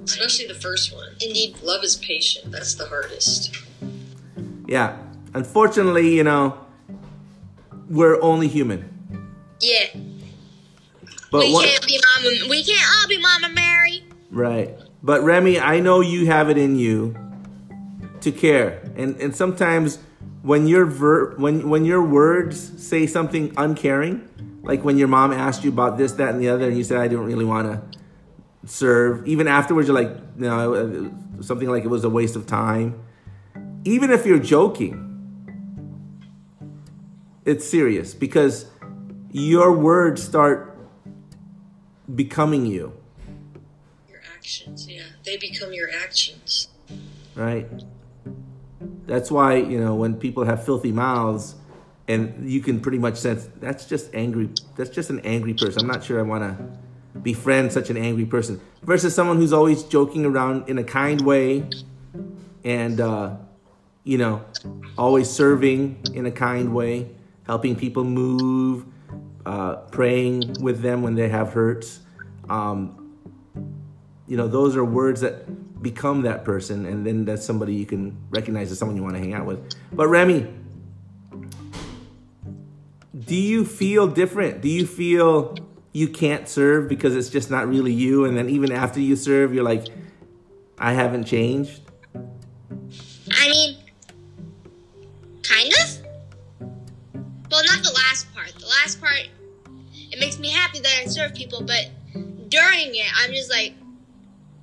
Especially 0.04 0.48
the 0.48 0.54
first 0.56 0.94
one. 0.94 1.10
Indeed. 1.22 1.56
Love 1.64 1.84
is 1.84 1.96
patient. 1.98 2.52
That's 2.52 2.76
the 2.76 2.86
hardest. 2.86 3.56
Yeah. 4.68 4.98
Unfortunately, 5.34 6.16
you 6.16 6.24
know, 6.24 6.58
we're 7.90 8.22
only 8.22 8.48
human. 8.48 8.88
Yeah. 9.62 9.86
But 11.32 11.42
we 11.46 11.54
what 11.54 11.66
can't 11.68 11.86
be 11.88 12.00
Mama. 12.24 12.50
We 12.50 12.64
can't 12.64 12.88
all 13.02 13.08
be 13.08 13.20
Mama 13.20 13.50
Mary. 13.50 14.04
right. 14.32 14.76
But 15.02 15.24
Remy, 15.24 15.60
I 15.60 15.80
know 15.80 16.02
you 16.02 16.26
have 16.26 16.50
it 16.50 16.58
in 16.58 16.76
you 16.76 17.16
to 18.22 18.32
care. 18.32 18.82
And 18.98 19.16
and 19.18 19.34
sometimes 19.36 19.98
when 20.42 20.68
your 20.68 20.86
ver- 20.86 21.36
when 21.38 21.70
when 21.70 21.86
your 21.86 22.04
words 22.04 22.84
say 22.86 23.08
something 23.08 23.54
uncaring, 23.58 24.28
like 24.62 24.84
when 24.84 24.98
your 24.98 25.08
mom 25.08 25.32
asked 25.32 25.64
you 25.64 25.72
about 25.72 25.98
this, 25.98 26.14
that, 26.14 26.30
and 26.30 26.42
the 26.42 26.50
other, 26.50 26.68
and 26.68 26.78
you 26.78 26.84
said 26.84 26.98
I 26.98 27.08
don't 27.08 27.26
really 27.26 27.46
want 27.46 27.68
to 27.68 28.00
serve. 28.68 29.28
Even 29.28 29.48
afterwards, 29.48 29.88
you're 29.88 29.96
like, 29.96 30.38
no, 30.38 30.74
uh, 30.74 31.42
something 31.42 31.70
like 31.70 31.84
it 31.84 31.88
was 31.90 32.04
a 32.04 32.10
waste 32.10 32.36
of 32.36 32.46
time. 32.46 33.02
Even 33.86 34.12
if 34.12 34.26
you're 34.26 34.40
joking, 34.40 35.06
it's 37.46 37.68
serious 37.68 38.14
because 38.14 38.66
your 39.32 39.72
words 39.72 40.22
start 40.22 40.78
becoming 42.14 42.66
you, 42.66 42.94
Your 44.10 44.22
actions, 44.36 44.88
yeah. 44.90 45.04
They 45.24 45.38
become 45.38 45.74
your 45.74 45.90
actions. 46.04 46.68
right? 47.36 47.68
That's 49.06 49.32
why, 49.32 49.56
you 49.56 49.80
know, 49.80 49.96
when 49.96 50.16
people 50.16 50.46
have 50.46 50.64
filthy 50.66 50.92
mouths 50.92 51.56
and 52.10 52.50
you 52.50 52.60
can 52.60 52.82
pretty 52.82 52.98
much 52.98 53.16
sense 53.16 53.48
that's 53.60 53.86
just 53.86 54.14
angry, 54.16 54.50
that's 54.76 54.90
just 54.90 55.12
an 55.12 55.20
angry 55.22 55.54
person. 55.54 55.82
I'm 55.82 55.88
not 55.88 56.04
sure 56.04 56.20
I 56.20 56.24
want 56.24 56.44
to 56.44 57.20
befriend 57.20 57.72
such 57.72 57.90
an 57.90 57.98
angry 57.98 58.26
person 58.26 58.60
versus 58.82 59.14
someone 59.14 59.38
who's 59.38 59.54
always 59.54 59.84
joking 59.84 60.26
around 60.26 60.68
in 60.68 60.80
a 60.80 60.84
kind 60.84 61.22
way 61.22 61.70
and, 62.64 63.00
uh, 63.00 63.36
you 64.04 64.18
know, 64.18 64.44
always 64.98 65.30
serving 65.30 66.04
in 66.14 66.26
a 66.26 66.32
kind 66.32 66.74
way, 66.74 67.10
helping 67.46 67.76
people 67.76 68.04
move, 68.04 68.86
uh, 69.46 69.76
praying 69.92 70.56
with 70.62 70.82
them 70.82 71.04
when 71.04 71.14
they 71.14 71.30
have 71.30 71.54
hurts. 71.54 72.00
Um, 72.50 73.18
you 74.28 74.36
know, 74.36 74.48
those 74.48 74.76
are 74.76 74.84
words 74.84 75.22
that 75.22 75.82
become 75.82 76.24
that 76.24 76.44
person, 76.44 76.86
and 76.86 77.06
then 77.06 77.26
that's 77.26 77.46
somebody 77.46 77.74
you 77.74 77.86
can 77.86 78.18
recognize 78.30 78.72
as 78.72 78.80
someone 78.80 78.98
you 78.98 79.04
want 79.04 79.16
to 79.16 79.20
hang 79.20 79.34
out 79.34 79.46
with. 79.46 79.60
But 79.92 80.08
Remy, 80.08 80.48
do 83.30 83.36
you 83.36 83.64
feel 83.64 84.08
different? 84.08 84.60
Do 84.60 84.68
you 84.68 84.88
feel 84.88 85.56
you 85.94 86.08
can't 86.08 86.50
serve 86.50 86.90
because 86.90 87.16
it's 87.16 87.30
just 87.30 87.52
not 87.52 87.70
really 87.70 87.94
you? 87.94 88.26
And 88.26 88.36
then 88.36 88.50
even 88.50 88.72
after 88.72 89.00
you 89.00 89.16
serve, 89.16 89.54
you're 89.54 89.64
like, 89.64 89.86
I 90.80 90.94
haven't 90.94 91.26
changed? 91.26 91.82
I 92.16 93.50
mean, 93.50 93.78
kind 95.44 95.72
of. 95.72 96.02
Well, 97.52 97.64
not 97.66 97.84
the 97.84 97.94
last 97.94 98.34
part. 98.34 98.52
The 98.58 98.66
last 98.66 99.00
part, 99.00 99.30
it 99.94 100.20
makes 100.20 100.40
me 100.40 100.50
happy 100.50 100.80
that 100.80 101.02
I 101.04 101.06
serve 101.06 101.36
people, 101.36 101.62
but 101.62 101.92
during 102.50 102.96
it, 102.96 103.12
I'm 103.16 103.32
just 103.32 103.52
like, 103.52 103.76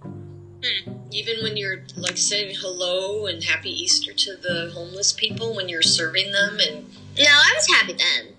hmm. 0.03 0.93
Even 1.13 1.37
when 1.45 1.57
you're 1.57 1.83
like 1.97 2.19
saying 2.19 2.57
hello 2.59 3.27
and 3.27 3.43
happy 3.43 3.71
Easter 3.71 4.13
to 4.13 4.37
the 4.37 4.73
homeless 4.75 5.13
people 5.13 5.55
when 5.55 5.69
you're 5.69 5.81
serving 5.81 6.33
them 6.33 6.59
and 6.59 6.85
No, 7.17 7.25
I 7.25 7.53
was 7.55 7.69
happy 7.69 7.93
then. 7.95 8.36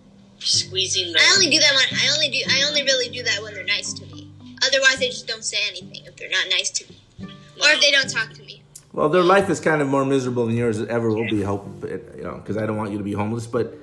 Squeezing 0.48 1.12
them. 1.14 1.22
I 1.22 1.32
only 1.34 1.50
do 1.50 1.60
that 1.60 1.74
when 1.74 2.00
I 2.00 2.14
only 2.14 2.30
do 2.30 2.40
I 2.50 2.64
only 2.68 2.84
really 2.84 3.10
do 3.10 3.24
that 3.24 3.42
when 3.44 3.54
they're 3.54 3.64
nice 3.66 3.94
to 3.94 4.06
me. 4.08 4.32
Otherwise, 4.66 4.98
they 5.00 5.10
just 5.10 5.28
don't 5.28 5.46
say 5.46 5.58
anything 5.68 6.06
if 6.06 6.16
they're 6.16 6.30
not 6.30 6.48
nice 6.50 6.70
to 6.72 6.92
me, 6.92 7.00
or 7.22 7.70
if 7.70 7.82
they 7.82 7.92
don't 7.92 8.10
talk 8.10 8.34
to 8.34 8.44
me. 8.44 8.64
Well, 8.94 9.10
their 9.10 9.24
life 9.24 9.50
is 9.50 9.60
kind 9.60 9.82
of 9.82 9.88
more 9.88 10.04
miserable 10.06 10.48
than 10.48 10.56
yours 10.56 10.82
ever 10.82 11.10
will 11.10 11.30
be. 11.30 11.44
Hope 11.44 11.68
you 11.84 12.24
know, 12.24 12.36
because 12.38 12.58
I 12.58 12.66
don't 12.66 12.78
want 12.78 12.92
you 12.92 12.98
to 12.98 13.04
be 13.04 13.14
homeless. 13.14 13.46
But 13.46 13.76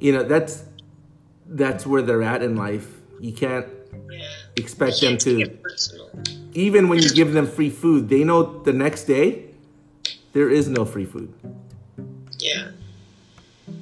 you 0.00 0.12
know, 0.12 0.22
that's 0.22 0.64
that's 1.46 1.86
where 1.86 2.02
they're 2.02 2.22
at 2.22 2.42
in 2.42 2.56
life. 2.56 2.86
You 3.20 3.32
can't 3.32 3.66
Yeah. 4.10 4.22
expect 4.56 5.00
You 5.00 5.08
them 5.08 5.18
can't 5.18 5.38
take 5.38 5.64
to. 5.64 6.30
Even 6.52 6.88
when 6.88 7.00
you 7.02 7.08
give 7.10 7.32
them 7.32 7.46
free 7.46 7.70
food, 7.70 8.08
they 8.08 8.24
know 8.24 8.62
the 8.62 8.72
next 8.72 9.04
day 9.04 9.46
there 10.32 10.50
is 10.50 10.68
no 10.68 10.84
free 10.84 11.04
food. 11.06 11.32
Yeah. 12.38 12.68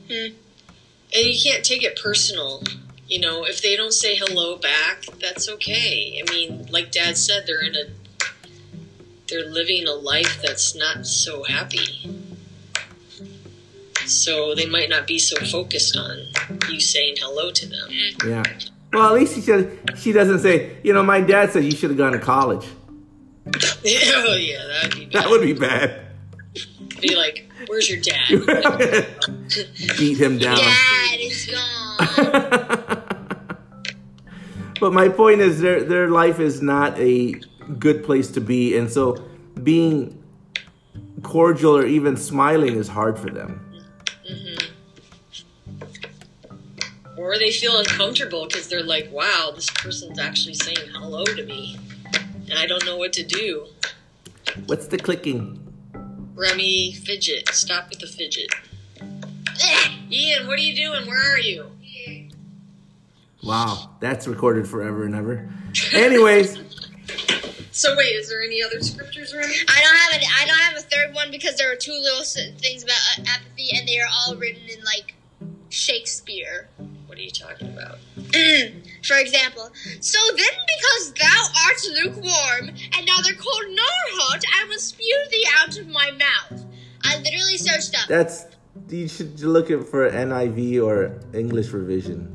Hmm. 0.09 0.35
And 1.15 1.27
you 1.27 1.39
can't 1.43 1.65
take 1.65 1.83
it 1.83 1.99
personal. 2.01 2.63
You 3.07 3.21
know, 3.21 3.45
if 3.45 3.63
they 3.63 3.77
don't 3.77 3.95
say 3.95 4.17
hello 4.17 4.57
back, 4.57 5.05
that's 5.21 5.49
okay. 5.49 6.23
I 6.23 6.31
mean, 6.31 6.67
like 6.71 6.93
Dad 6.93 7.17
said, 7.17 7.45
they're 7.47 7.63
in 7.63 7.75
a 7.75 7.85
they're 9.29 9.49
living 9.49 9.87
a 9.87 9.93
life 9.93 10.41
that's 10.43 10.75
not 10.75 11.07
so 11.07 11.45
happy. 11.45 12.11
So 14.07 14.55
they 14.55 14.67
might 14.67 14.89
not 14.89 15.07
be 15.07 15.19
so 15.19 15.37
focused 15.45 15.97
on 15.97 16.19
you 16.71 16.81
saying 16.81 17.17
hello 17.19 17.51
to 17.51 17.67
them. 17.67 17.89
Yeah. 18.27 18.43
Well, 18.93 19.07
at 19.07 19.21
least 19.21 19.35
she 19.35 19.43
should. 19.43 19.79
She 19.97 20.13
doesn't 20.13 20.39
say. 20.39 20.79
You 20.83 20.95
know, 20.95 21.03
my 21.03 21.21
dad 21.21 21.53
said 21.53 21.65
you 21.65 21.73
should 21.73 21.91
have 21.91 21.99
gone 21.99 22.13
to 22.13 22.19
college. 22.19 22.67
oh 23.47 24.37
yeah, 24.39 24.67
that'd 24.67 24.95
be 24.95 25.05
bad. 25.07 25.13
That 25.13 25.31
would 25.31 25.43
be 25.43 25.53
bad. 25.53 26.07
be 27.01 27.17
like, 27.17 27.48
"Where's 27.67 27.91
your 27.91 28.01
dad?" 28.01 28.29
Beat 29.99 30.19
him 30.19 30.39
down. 30.39 30.57
Dad 30.57 31.19
is 31.19 31.47
gone. 31.47 31.99
but 34.81 34.93
my 34.93 35.09
point 35.09 35.41
is, 35.41 35.61
their 35.61 35.83
their 35.83 36.09
life 36.09 36.41
is 36.41 36.63
not 36.63 36.99
a 36.99 37.35
good 37.79 38.05
place 38.05 38.31
to 38.33 38.41
be, 38.41 38.77
and 38.77 38.91
so 38.91 39.17
being 39.63 40.23
cordial 41.23 41.77
or 41.77 41.85
even 41.85 42.17
smiling 42.17 42.77
is 42.77 42.89
hard 42.89 43.19
for 43.19 43.31
them. 43.31 43.65
Mm-hmm. 44.31 44.65
or 47.19 47.39
they 47.39 47.51
feel 47.51 47.79
uncomfortable 47.79 48.47
because 48.47 48.69
they're 48.69 48.83
like, 48.83 49.11
"Wow, 49.13 49.53
this 49.55 49.71
person's 49.71 50.19
actually 50.19 50.55
saying 50.55 50.89
hello 50.93 51.25
to 51.25 51.45
me, 51.45 51.79
and 52.49 52.59
I 52.59 52.67
don't 52.67 52.85
know 52.85 52.97
what 52.97 53.13
to 53.15 53.23
do." 53.23 53.67
What's 54.67 54.87
the 54.87 54.99
clicking? 54.99 55.68
Remy, 56.39 56.93
fidget. 56.93 57.49
Stop 57.49 57.91
with 57.91 57.99
the 57.99 58.07
fidget. 58.07 58.55
Ian, 60.11 60.47
what 60.47 60.59
are 60.59 60.63
you 60.63 60.75
doing? 60.77 61.07
Where 61.07 61.35
are 61.35 61.39
you? 61.39 61.71
Wow, 63.43 63.91
that's 64.01 64.27
recorded 64.27 64.67
forever 64.69 65.05
and 65.05 65.15
ever. 65.15 65.49
Anyways, 65.93 66.59
So 67.79 67.97
wait, 67.97 68.07
is 68.07 68.29
there 68.29 68.43
any 68.43 68.61
other 68.61 68.81
scriptures, 68.81 69.33
Remy? 69.33 69.55
I 69.69 69.81
don't 69.81 69.97
have 69.97 70.21
a, 70.21 70.25
I 70.43 70.47
don't 70.47 70.59
have 70.59 70.77
a 70.79 70.81
third 70.81 71.15
one 71.15 71.31
because 71.31 71.55
there 71.57 71.71
are 71.71 71.77
two 71.77 71.93
little 71.93 72.25
things 72.25 72.83
about 72.83 72.99
uh, 73.17 73.23
apathy, 73.29 73.71
and 73.73 73.87
they 73.87 74.01
are 74.01 74.09
all 74.13 74.35
written 74.35 74.63
in 74.69 74.83
like 74.85 75.15
Shakespeare. 75.69 76.67
What 77.07 77.19
are 77.19 77.21
you 77.21 77.31
talking 77.31 77.69
about? 77.69 77.99
For 78.33 79.17
example, 79.17 79.71
so 80.01 80.19
then 80.37 80.55
because 80.67 81.13
thou 81.15 81.45
art 81.67 81.81
lukewarm, 82.05 82.69
and 82.69 83.07
neither 83.07 83.33
cold 83.35 83.65
nor 83.69 83.99
hot, 84.21 84.43
I 84.61 84.67
will 84.69 84.79
spew 84.79 85.25
thee 85.31 85.47
out 85.61 85.79
of 85.79 85.87
my 85.89 86.11
mouth. 86.13 86.65
I 87.05 87.17
literally 87.19 87.57
searched 87.57 87.95
up. 88.01 88.09
that's 88.09 88.47
you 88.89 89.09
should 89.09 89.41
look 89.41 89.71
it 89.71 89.85
for 89.85 90.11
NIV 90.11 90.83
or 90.83 91.21
English 91.33 91.69
revision. 91.71 92.35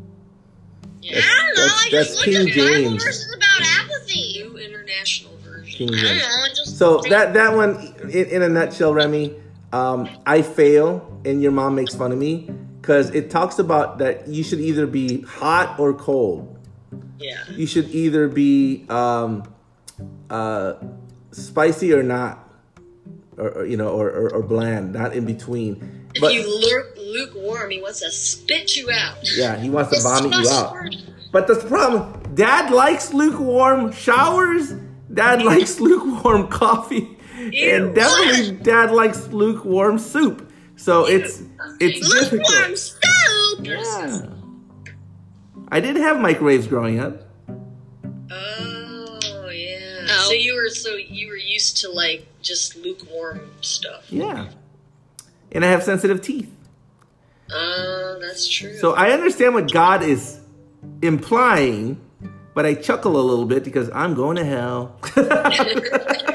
Yeah, 1.01 1.19
I 1.19 1.21
don't 1.21 1.57
know. 1.57 1.63
I 1.63 1.89
that's- 1.91 1.91
just 1.91 1.91
that's 1.91 2.15
looked 2.15 2.37
up 2.37 2.53
King 2.53 2.65
Bible 2.65 2.89
James. 2.89 3.03
verses 3.03 3.35
about 3.35 3.61
apathy. 3.83 4.43
New 4.43 4.57
International 4.57 5.37
Version. 5.43 5.73
King 5.77 5.89
I 5.89 5.91
don't 5.91 6.07
James. 6.07 6.21
know. 6.27 6.47
Just 6.55 6.77
So 6.77 7.01
that 7.09 7.33
that 7.33 7.53
one, 7.53 7.93
in, 8.09 8.25
in 8.27 8.41
a 8.41 8.49
nutshell, 8.49 8.93
Remy, 8.93 9.35
um, 9.73 10.09
I 10.25 10.41
fail, 10.41 11.19
and 11.25 11.41
your 11.43 11.51
mom 11.51 11.75
makes 11.75 11.93
fun 11.93 12.11
of 12.11 12.17
me 12.17 12.49
because 12.83 13.09
it 13.11 13.29
talks 13.31 13.59
about 13.59 13.99
that 13.99 14.27
you 14.27 14.43
should 14.43 14.59
either 14.59 14.85
be 14.85 15.21
hot 15.21 15.79
or 15.79 15.93
cold. 15.93 16.59
Yeah. 17.17 17.41
You 17.49 17.65
should 17.65 17.87
either 17.91 18.27
be 18.27 18.85
um, 18.89 19.43
uh, 20.29 20.73
spicy 21.31 21.93
or 21.93 22.03
not, 22.03 22.45
or, 23.37 23.51
or, 23.51 23.65
you 23.65 23.77
know, 23.77 23.87
or, 23.87 24.09
or, 24.09 24.33
or 24.33 24.43
bland, 24.43 24.91
not 24.91 25.13
in 25.13 25.23
between. 25.25 26.09
If 26.13 26.19
But 26.19 26.33
you 26.33 26.43
lurk 26.69 26.97
lukewarm, 26.97 27.69
he 27.69 27.81
wants 27.81 28.01
to 28.01 28.11
spit 28.11 28.75
you 28.75 28.91
out. 28.91 29.15
yeah, 29.33 29.55
he 29.55 29.69
wants 29.69 29.95
to 29.95 30.01
vomit 30.03 30.33
you 30.37 30.49
out. 30.49 30.75
But 31.31 31.47
that's 31.47 31.63
the 31.63 31.69
problem. 31.69 32.35
Dad 32.35 32.69
likes 32.69 33.13
lukewarm 33.13 33.93
showers. 33.93 34.73
Dad 35.13 35.41
likes 35.45 35.79
lukewarm 35.79 36.49
coffee, 36.49 37.17
Ew. 37.39 37.75
and 37.75 37.95
definitely 37.95 38.57
Dad 38.57 38.91
likes 38.91 39.29
lukewarm 39.29 39.99
soup. 39.99 40.49
So 40.75 41.05
it's 41.05 41.41
it's 41.79 42.07
lukewarm 42.07 42.41
difficult. 42.41 42.77
soup. 42.77 43.65
Yeah. 43.65 44.25
I 45.69 45.79
did 45.79 45.95
have 45.95 46.19
microwaves 46.19 46.67
growing 46.67 46.99
up. 46.99 47.21
Oh 48.31 49.49
yeah. 49.51 50.07
So 50.07 50.33
you 50.33 50.55
were 50.55 50.69
so 50.69 50.95
you 50.95 51.27
were 51.29 51.37
used 51.37 51.77
to 51.77 51.89
like 51.89 52.27
just 52.41 52.75
lukewarm 52.75 53.41
stuff. 53.61 54.11
Yeah, 54.11 54.49
and 55.51 55.63
I 55.63 55.69
have 55.69 55.83
sensitive 55.83 56.21
teeth. 56.21 56.51
Oh, 57.51 58.17
that's 58.21 58.47
true. 58.47 58.77
So 58.77 58.93
I 58.93 59.11
understand 59.11 59.53
what 59.53 59.71
God 59.71 60.03
is 60.03 60.39
implying, 61.01 61.99
but 62.53 62.65
I 62.65 62.73
chuckle 62.73 63.19
a 63.19 63.21
little 63.21 63.45
bit 63.45 63.63
because 63.63 63.89
I'm 63.93 64.13
going 64.15 64.37
to 64.37 64.45
hell. 64.45 64.99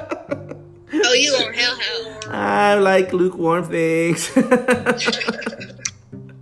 Oh, 1.04 1.12
you 1.14 1.34
are 1.34 1.52
hell 1.52 1.76
hell. 1.76 2.18
I 2.28 2.74
like 2.74 3.12
lukewarm 3.12 3.64
things. 3.64 4.30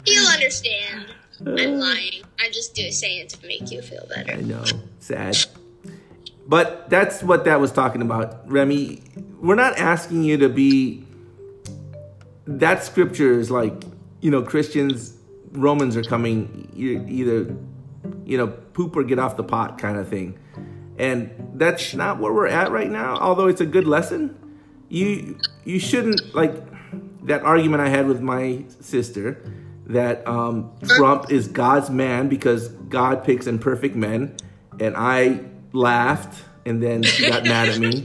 You'll 0.07 0.29
understand. 0.29 1.07
I'm 1.45 1.79
lying. 1.79 2.23
I 2.39 2.49
just 2.51 2.75
do 2.75 2.91
saying 2.91 3.21
it 3.23 3.29
to 3.31 3.47
make 3.47 3.71
you 3.71 3.83
feel 3.83 4.07
better. 4.09 4.33
I 4.33 4.37
know, 4.37 4.65
sad. 5.01 5.37
But 6.49 6.89
that's 6.89 7.23
what 7.23 7.45
that 7.45 7.61
was 7.61 7.73
talking 7.73 8.03
about, 8.03 8.49
Remy. 8.51 9.03
We're 9.41 9.57
not 9.57 9.79
asking 9.79 10.23
you 10.23 10.39
to 10.39 10.49
be. 10.49 11.05
That 12.47 12.85
scripture 12.85 13.39
is 13.41 13.51
like, 13.51 13.83
you 14.21 14.31
know, 14.31 14.43
Christians, 14.43 15.17
Romans 15.51 15.97
are 15.97 16.05
coming. 16.05 16.71
You 16.73 17.05
either, 17.09 17.57
you 18.25 18.39
know, 18.39 18.47
poop 18.47 18.95
or 18.97 19.03
get 19.03 19.19
off 19.19 19.37
the 19.37 19.43
pot 19.43 19.79
kind 19.79 19.99
of 19.99 20.09
thing, 20.09 20.39
and 20.99 21.31
that's 21.55 21.95
not 21.95 22.21
where 22.21 22.33
we're 22.33 22.47
at 22.47 22.71
right 22.71 22.91
now. 22.91 23.17
Although 23.17 23.49
it's 23.49 23.61
a 23.61 23.67
good 23.67 23.89
lesson, 23.89 24.39
you 24.89 25.39
you 25.65 25.79
shouldn't 25.79 26.35
like 26.35 26.55
that 27.27 27.43
argument 27.43 27.83
I 27.83 27.89
had 27.89 28.07
with 28.07 28.21
my 28.21 28.65
sister. 28.81 29.43
that 29.89 30.27
um, 30.27 30.73
Trump 30.97 31.31
is 31.31 31.47
God's 31.47 31.91
man 31.91 32.29
because 32.29 32.69
God 32.69 33.23
picks 33.23 33.47
imperfect 33.47 33.95
men, 33.95 34.37
and 34.81 34.97
I 34.97 35.45
laughed, 35.73 36.43
and 36.65 36.83
then 36.83 37.05
she 37.05 37.29
got 37.29 37.45
mad 37.55 37.69
at 37.69 37.79
me, 37.79 38.05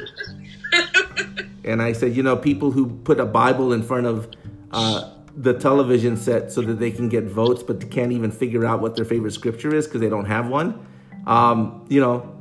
and 1.63 1.81
I 1.81 1.93
said, 1.93 2.15
you 2.15 2.21
know, 2.21 2.35
people 2.35 2.69
who 2.71 2.87
put 3.03 3.19
a 3.19 3.25
Bible 3.25 3.73
in 3.73 3.81
front 3.81 4.05
of 4.05 4.29
uh, 4.71 5.11
the 5.35 5.53
television 5.53 6.17
set 6.17 6.51
so 6.51 6.61
that 6.61 6.75
they 6.75 6.91
can 6.91 7.09
get 7.09 7.23
votes, 7.23 7.63
but 7.63 7.89
can't 7.89 8.11
even 8.11 8.31
figure 8.31 8.63
out 8.63 8.79
what 8.79 8.95
their 8.95 9.05
favorite 9.05 9.33
scripture 9.33 9.73
is 9.73 9.87
because 9.87 10.01
they 10.01 10.09
don't 10.09 10.25
have 10.25 10.49
one. 10.49 10.85
Um, 11.25 11.85
you 11.89 11.99
know, 11.99 12.35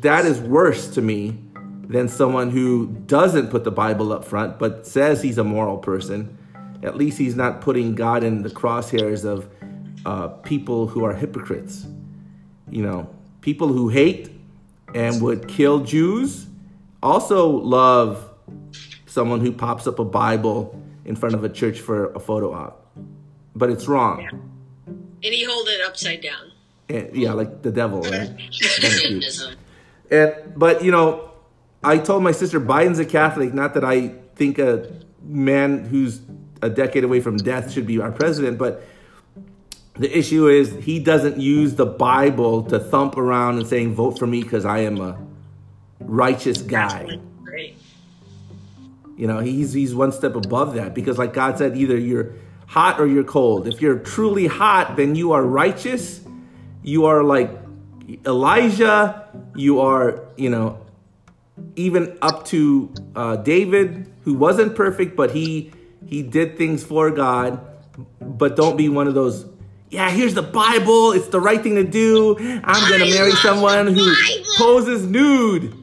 that 0.00 0.26
is 0.26 0.38
worse 0.40 0.88
to 0.94 1.00
me 1.00 1.38
than 1.92 2.08
someone 2.08 2.50
who 2.50 2.86
doesn't 3.06 3.50
put 3.50 3.64
the 3.64 3.70
Bible 3.70 4.12
up 4.12 4.24
front 4.24 4.58
but 4.58 4.86
says 4.86 5.22
he's 5.22 5.36
a 5.36 5.44
moral 5.44 5.76
person. 5.76 6.38
At 6.82 6.96
least 6.96 7.18
he's 7.18 7.36
not 7.36 7.60
putting 7.60 7.94
God 7.94 8.24
in 8.24 8.42
the 8.42 8.48
crosshairs 8.48 9.24
of 9.26 9.48
uh, 10.06 10.28
people 10.28 10.86
who 10.86 11.04
are 11.04 11.12
hypocrites. 11.12 11.86
You 12.70 12.82
know, 12.82 13.14
people 13.42 13.68
who 13.68 13.90
hate 13.90 14.30
and 14.94 15.20
would 15.20 15.46
kill 15.46 15.80
Jews 15.80 16.46
also 17.02 17.48
love 17.48 18.30
someone 19.04 19.40
who 19.40 19.52
pops 19.52 19.86
up 19.86 19.98
a 19.98 20.04
Bible 20.04 20.82
in 21.04 21.14
front 21.14 21.34
of 21.34 21.44
a 21.44 21.48
church 21.50 21.80
for 21.80 22.10
a 22.14 22.20
photo 22.20 22.54
op. 22.54 22.86
But 23.54 23.68
it's 23.68 23.86
wrong. 23.86 24.26
And 24.86 25.34
he 25.34 25.44
hold 25.44 25.68
it 25.68 25.86
upside 25.86 26.22
down. 26.22 26.52
And, 26.88 27.14
yeah, 27.14 27.32
like 27.32 27.62
the 27.62 27.70
devil, 27.70 28.00
right? 28.00 28.30
And 30.10 30.34
but 30.56 30.84
you 30.84 30.90
know, 30.90 31.31
I 31.84 31.98
told 31.98 32.22
my 32.22 32.32
sister 32.32 32.60
Biden's 32.60 32.98
a 32.98 33.04
Catholic. 33.04 33.52
Not 33.52 33.74
that 33.74 33.84
I 33.84 34.08
think 34.36 34.58
a 34.58 34.90
man 35.22 35.84
who's 35.84 36.20
a 36.60 36.70
decade 36.70 37.04
away 37.04 37.20
from 37.20 37.36
death 37.36 37.72
should 37.72 37.86
be 37.86 38.00
our 38.00 38.12
president, 38.12 38.58
but 38.58 38.84
the 39.94 40.16
issue 40.16 40.48
is 40.48 40.72
he 40.84 40.98
doesn't 40.98 41.38
use 41.38 41.74
the 41.74 41.86
Bible 41.86 42.62
to 42.64 42.78
thump 42.78 43.16
around 43.16 43.58
and 43.58 43.66
saying 43.66 43.94
vote 43.94 44.18
for 44.18 44.26
me 44.26 44.42
because 44.42 44.64
I 44.64 44.78
am 44.80 45.00
a 45.00 45.18
righteous 46.00 46.62
guy. 46.62 47.18
Great. 47.42 47.76
You 49.16 49.26
know, 49.26 49.40
he's 49.40 49.72
he's 49.72 49.94
one 49.94 50.12
step 50.12 50.34
above 50.34 50.74
that 50.74 50.94
because 50.94 51.18
like 51.18 51.34
God 51.34 51.58
said, 51.58 51.76
either 51.76 51.98
you're 51.98 52.32
hot 52.66 53.00
or 53.00 53.06
you're 53.06 53.24
cold. 53.24 53.68
If 53.68 53.82
you're 53.82 53.98
truly 53.98 54.46
hot, 54.46 54.96
then 54.96 55.14
you 55.14 55.32
are 55.32 55.42
righteous. 55.42 56.20
You 56.82 57.04
are 57.04 57.22
like 57.22 57.50
Elijah. 58.24 59.28
You 59.54 59.80
are, 59.80 60.24
you 60.36 60.48
know, 60.48 60.81
even 61.76 62.18
up 62.22 62.44
to 62.46 62.92
uh, 63.16 63.36
David, 63.36 64.12
who 64.24 64.34
wasn't 64.34 64.74
perfect, 64.74 65.16
but 65.16 65.30
he 65.30 65.72
he 66.06 66.22
did 66.22 66.58
things 66.58 66.84
for 66.84 67.10
God. 67.10 67.60
But 68.20 68.56
don't 68.56 68.76
be 68.76 68.88
one 68.88 69.06
of 69.06 69.14
those. 69.14 69.46
Yeah, 69.90 70.10
here's 70.10 70.34
the 70.34 70.42
Bible. 70.42 71.12
It's 71.12 71.28
the 71.28 71.40
right 71.40 71.62
thing 71.62 71.76
to 71.76 71.84
do. 71.84 72.36
I'm 72.38 72.90
gonna 72.90 73.04
I 73.04 73.10
marry 73.10 73.32
someone 73.32 73.88
who 73.88 74.14
poses 74.56 75.06
nude 75.06 75.76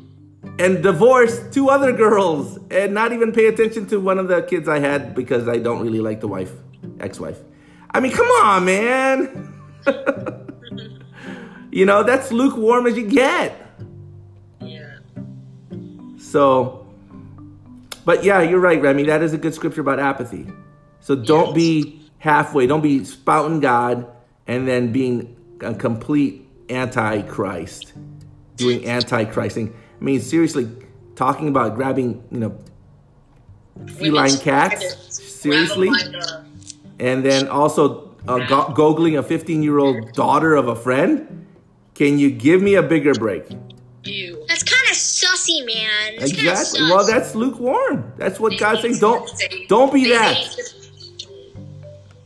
and 0.58 0.82
divorce 0.82 1.40
two 1.52 1.70
other 1.70 1.92
girls 1.94 2.58
and 2.72 2.94
not 2.94 3.14
even 3.14 3.32
pay 3.32 3.48
attention 3.48 3.86
to 3.88 4.00
one 4.00 4.18
of 4.18 4.28
the 4.28 4.42
kids 4.42 4.68
I 4.68 4.80
had 4.80 5.16
because 5.16 5.48
I 5.48 5.58
don't 5.58 5.82
really 5.82 6.00
like 6.00 6.22
the 6.22 6.28
wife, 6.28 6.52
ex-wife. 7.00 7.40
I 7.92 8.00
mean, 8.00 8.12
come 8.12 8.28
on, 8.28 8.66
man. 8.66 9.54
you 11.72 11.86
know, 11.86 12.04
that's 12.04 12.32
lukewarm 12.32 12.88
as 12.88 12.98
you 12.98 13.08
get. 13.08 13.69
So, 16.30 16.86
but 18.06 18.24
yeah, 18.24 18.42
you're 18.42 18.60
right, 18.60 18.80
Remy. 18.82 19.04
That 19.04 19.24
is 19.24 19.34
a 19.34 19.38
good 19.38 19.54
scripture 19.56 19.82
about 19.82 20.00
apathy. 20.00 20.46
So 21.00 21.16
don't 21.16 21.56
be 21.56 22.02
halfway. 22.20 22.68
Don't 22.68 22.82
be 22.82 23.04
spouting 23.04 23.60
God 23.60 24.06
and 24.46 24.68
then 24.68 24.92
being 24.92 25.36
a 25.62 25.74
complete 25.74 26.46
anti-Christ, 26.70 27.94
doing 28.58 28.86
anti-Christing. 28.86 29.74
I 30.00 30.04
mean, 30.04 30.22
seriously, 30.22 30.70
talking 31.16 31.48
about 31.48 31.76
grabbing, 31.76 32.24
you 32.32 32.40
know, 32.40 32.58
feline 33.88 34.38
cats. 34.38 35.16
Seriously, 35.16 35.90
Grab 35.90 36.06
'em 36.06 36.12
by 36.12 36.20
the- 36.20 36.44
and 37.00 37.26
then 37.26 37.48
also 37.48 38.06
uh, 38.28 38.38
go- 38.48 38.66
googling 38.76 39.18
a 39.18 39.24
15-year-old 39.24 40.12
daughter 40.14 40.54
of 40.56 40.68
a 40.68 40.76
friend. 40.76 41.46
Can 41.96 42.20
you 42.20 42.30
give 42.30 42.62
me 42.62 42.76
a 42.76 42.84
bigger 42.84 43.14
break? 43.14 43.46
Ew. 44.04 44.39
That's 45.50 46.34
kind 46.34 46.48
of 46.48 46.54
sussy, 46.58 46.66
man. 46.66 46.70
Exactly. 46.70 46.82
Well, 46.84 47.06
that's 47.06 47.36
lukewarm. 47.36 48.14
That's 48.18 48.40
what 48.40 48.58
God 48.60 48.82
says. 48.82 49.00
Don't 49.00 49.30
don't 49.68 49.94
be 49.94 50.10
that. 50.10 50.56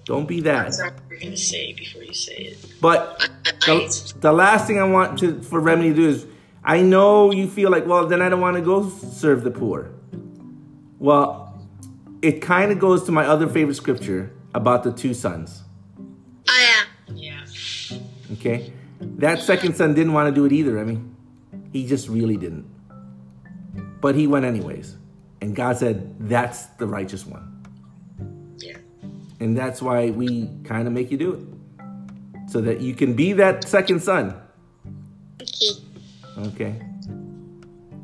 Don't 0.06 0.28
be 0.28 0.42
that. 0.42 0.66
That's 0.66 0.82
what 0.82 0.94
you're 1.10 1.20
gonna 1.20 1.38
say 1.38 1.74
before 1.74 2.04
you 2.04 2.14
say 2.14 2.34
it. 2.34 2.58
But 2.82 3.30
the, 3.66 4.14
the 4.20 4.34
last 4.34 4.68
thing 4.68 4.80
I 4.80 4.84
want 4.84 5.20
to 5.20 5.42
for 5.42 5.60
Remedy 5.60 5.90
to 5.90 5.96
do 5.96 6.10
is, 6.10 6.26
I 6.64 6.82
know 6.82 7.32
you 7.32 7.48
feel 7.48 7.72
like, 7.72 7.86
well, 7.86 8.06
then 8.08 8.22
I 8.22 8.30
don't 8.30 8.42
want 8.42 8.56
to 8.58 8.62
go 8.62 8.90
serve 8.90 9.44
the 9.44 9.52
poor. 9.52 9.90
Well, 11.00 11.62
it 12.22 12.42
kind 12.42 12.72
of 12.72 12.80
goes 12.80 13.04
to 13.06 13.12
my 13.12 13.26
other 13.26 13.48
favorite 13.48 13.76
scripture 13.76 14.32
about 14.54 14.84
the 14.84 14.92
two 14.92 15.14
sons. 15.14 15.64
Oh, 16.48 16.86
yeah. 17.08 17.14
Yeah. 17.16 17.98
Okay, 18.34 18.74
that 19.02 19.42
second 19.42 19.76
son 19.76 19.94
didn't 19.94 20.14
want 20.14 20.34
to 20.34 20.36
do 20.36 20.46
it 20.46 20.52
either. 20.52 20.80
I 20.80 20.84
mean, 20.84 21.16
he 21.72 21.86
just 21.88 22.08
really 22.10 22.38
didn't. 22.38 22.73
But 24.02 24.16
he 24.16 24.28
went 24.28 24.46
anyways, 24.46 24.96
and 25.42 25.56
God 25.56 25.78
said, 25.78 26.30
"That's 26.30 26.66
the 26.78 26.88
righteous 26.88 27.26
one." 27.26 27.66
Yeah. 28.58 28.78
And 29.40 29.58
that's 29.58 29.82
why 29.82 30.10
we 30.10 30.50
kind 30.64 30.88
of 30.88 30.94
make 30.94 31.12
you 31.12 31.18
do 31.18 31.34
it. 31.34 32.52
So 32.52 32.62
that 32.62 32.82
you 32.82 32.94
can 32.94 33.16
be 33.16 33.34
that 33.34 33.68
second 33.68 34.02
son. 34.02 34.36
Okay. 35.42 35.70
Okay. 36.38 36.82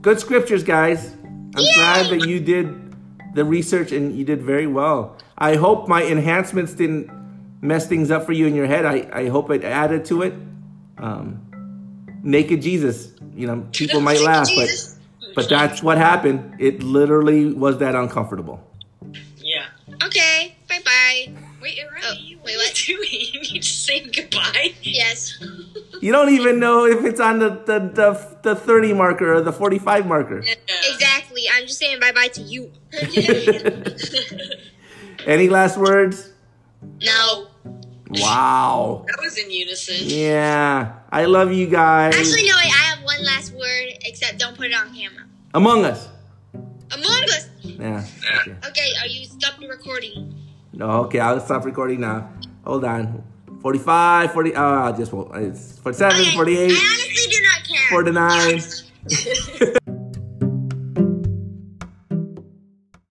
Good 0.01 0.19
scriptures, 0.19 0.63
guys. 0.63 1.13
I'm 1.55 1.65
glad 1.75 2.09
that 2.11 2.27
you 2.27 2.39
did 2.39 2.89
the 3.33 3.43
research 3.43 3.91
and 3.91 4.15
you 4.17 4.23
did 4.23 4.41
very 4.41 4.67
well. 4.67 5.17
I 5.37 5.55
hope 5.55 5.87
my 5.87 6.03
enhancements 6.03 6.73
didn't 6.73 7.09
mess 7.61 7.87
things 7.87 8.11
up 8.11 8.25
for 8.25 8.33
you 8.33 8.47
in 8.47 8.55
your 8.55 8.65
head. 8.65 8.85
I, 8.85 9.09
I 9.11 9.27
hope 9.29 9.51
it 9.51 9.63
added 9.63 10.05
to 10.05 10.21
it. 10.23 10.33
Um, 10.97 11.45
naked 12.23 12.61
Jesus. 12.61 13.13
You 13.33 13.47
know, 13.47 13.67
people 13.71 14.01
might 14.09 14.21
laugh, 14.21 14.49
but 14.55 14.69
but 15.35 15.49
that's 15.49 15.81
what 15.83 15.97
happened. 15.97 16.55
It 16.59 16.81
literally 16.83 17.53
was 17.53 17.77
that 17.79 17.95
uncomfortable. 17.95 18.61
Yeah. 19.37 19.65
Okay. 20.03 20.55
Bye 20.67 20.79
bye. 20.85 21.33
Wait, 21.61 21.77
Remy, 21.93 22.05
Oh, 22.05 22.13
what 22.37 22.45
wait, 22.45 22.55
are 22.55 22.57
what? 22.59 22.87
you 22.87 22.95
doing? 22.97 23.09
You 23.11 23.41
need 23.41 23.61
to 23.63 23.67
say 23.67 23.99
goodbye. 24.07 24.73
Yes. 24.81 25.37
You 26.01 26.11
don't 26.13 26.29
even 26.29 26.59
know 26.59 26.85
if 26.85 27.03
it's 27.03 27.19
on 27.19 27.39
the, 27.39 27.49
the, 27.49 27.79
the, 27.79 28.37
the 28.43 28.55
30 28.55 28.93
marker 28.93 29.33
or 29.33 29.41
the 29.41 29.51
45 29.51 30.07
marker. 30.07 30.37
Exactly. 30.39 31.43
I'm 31.53 31.67
just 31.67 31.77
saying 31.79 31.99
bye 31.99 32.13
bye 32.13 32.29
to 32.29 32.41
you. 32.41 32.71
Any 35.25 35.49
last 35.49 35.77
words? 35.77 36.31
no. 37.01 37.47
Wow. 38.11 39.05
That 39.07 39.19
was 39.23 39.37
in 39.37 39.51
unison. 39.51 39.97
Yeah. 39.99 40.93
I 41.11 41.25
love 41.25 41.53
you 41.53 41.67
guys. 41.67 42.15
Actually, 42.15 42.47
no, 42.49 42.55
wait. 42.55 42.65
I 42.65 42.85
have 42.88 42.88
one 43.09 43.25
last 43.25 43.53
word, 43.53 43.87
except 44.05 44.37
don't 44.37 44.55
put 44.55 44.67
it 44.67 44.75
on 44.75 44.93
camera. 44.93 45.25
Among 45.55 45.83
Us. 45.85 46.09
Among 46.53 47.23
Us. 47.35 47.49
Yeah. 47.63 48.05
Okay. 48.41 48.55
Okay, 48.67 48.89
are 49.01 49.07
you 49.07 49.25
stop 49.25 49.59
the 49.59 49.67
recording? 49.67 50.35
No, 50.73 50.85
okay, 51.05 51.19
I'll 51.19 51.39
stop 51.39 51.65
recording 51.65 52.01
now. 52.01 52.29
Hold 52.65 52.85
on. 52.85 53.23
45, 53.61 54.31
40, 54.31 54.55
uh, 54.55 54.91
just, 54.95 55.11
well, 55.11 55.31
it's 55.33 55.79
47, 55.79 56.21
Okay, 56.21 56.35
48, 56.35 56.71
I 56.71 56.75
honestly 56.75 57.31
do 57.33 57.39
not 57.49 57.59
care. 57.67 57.89
49. 59.65 59.79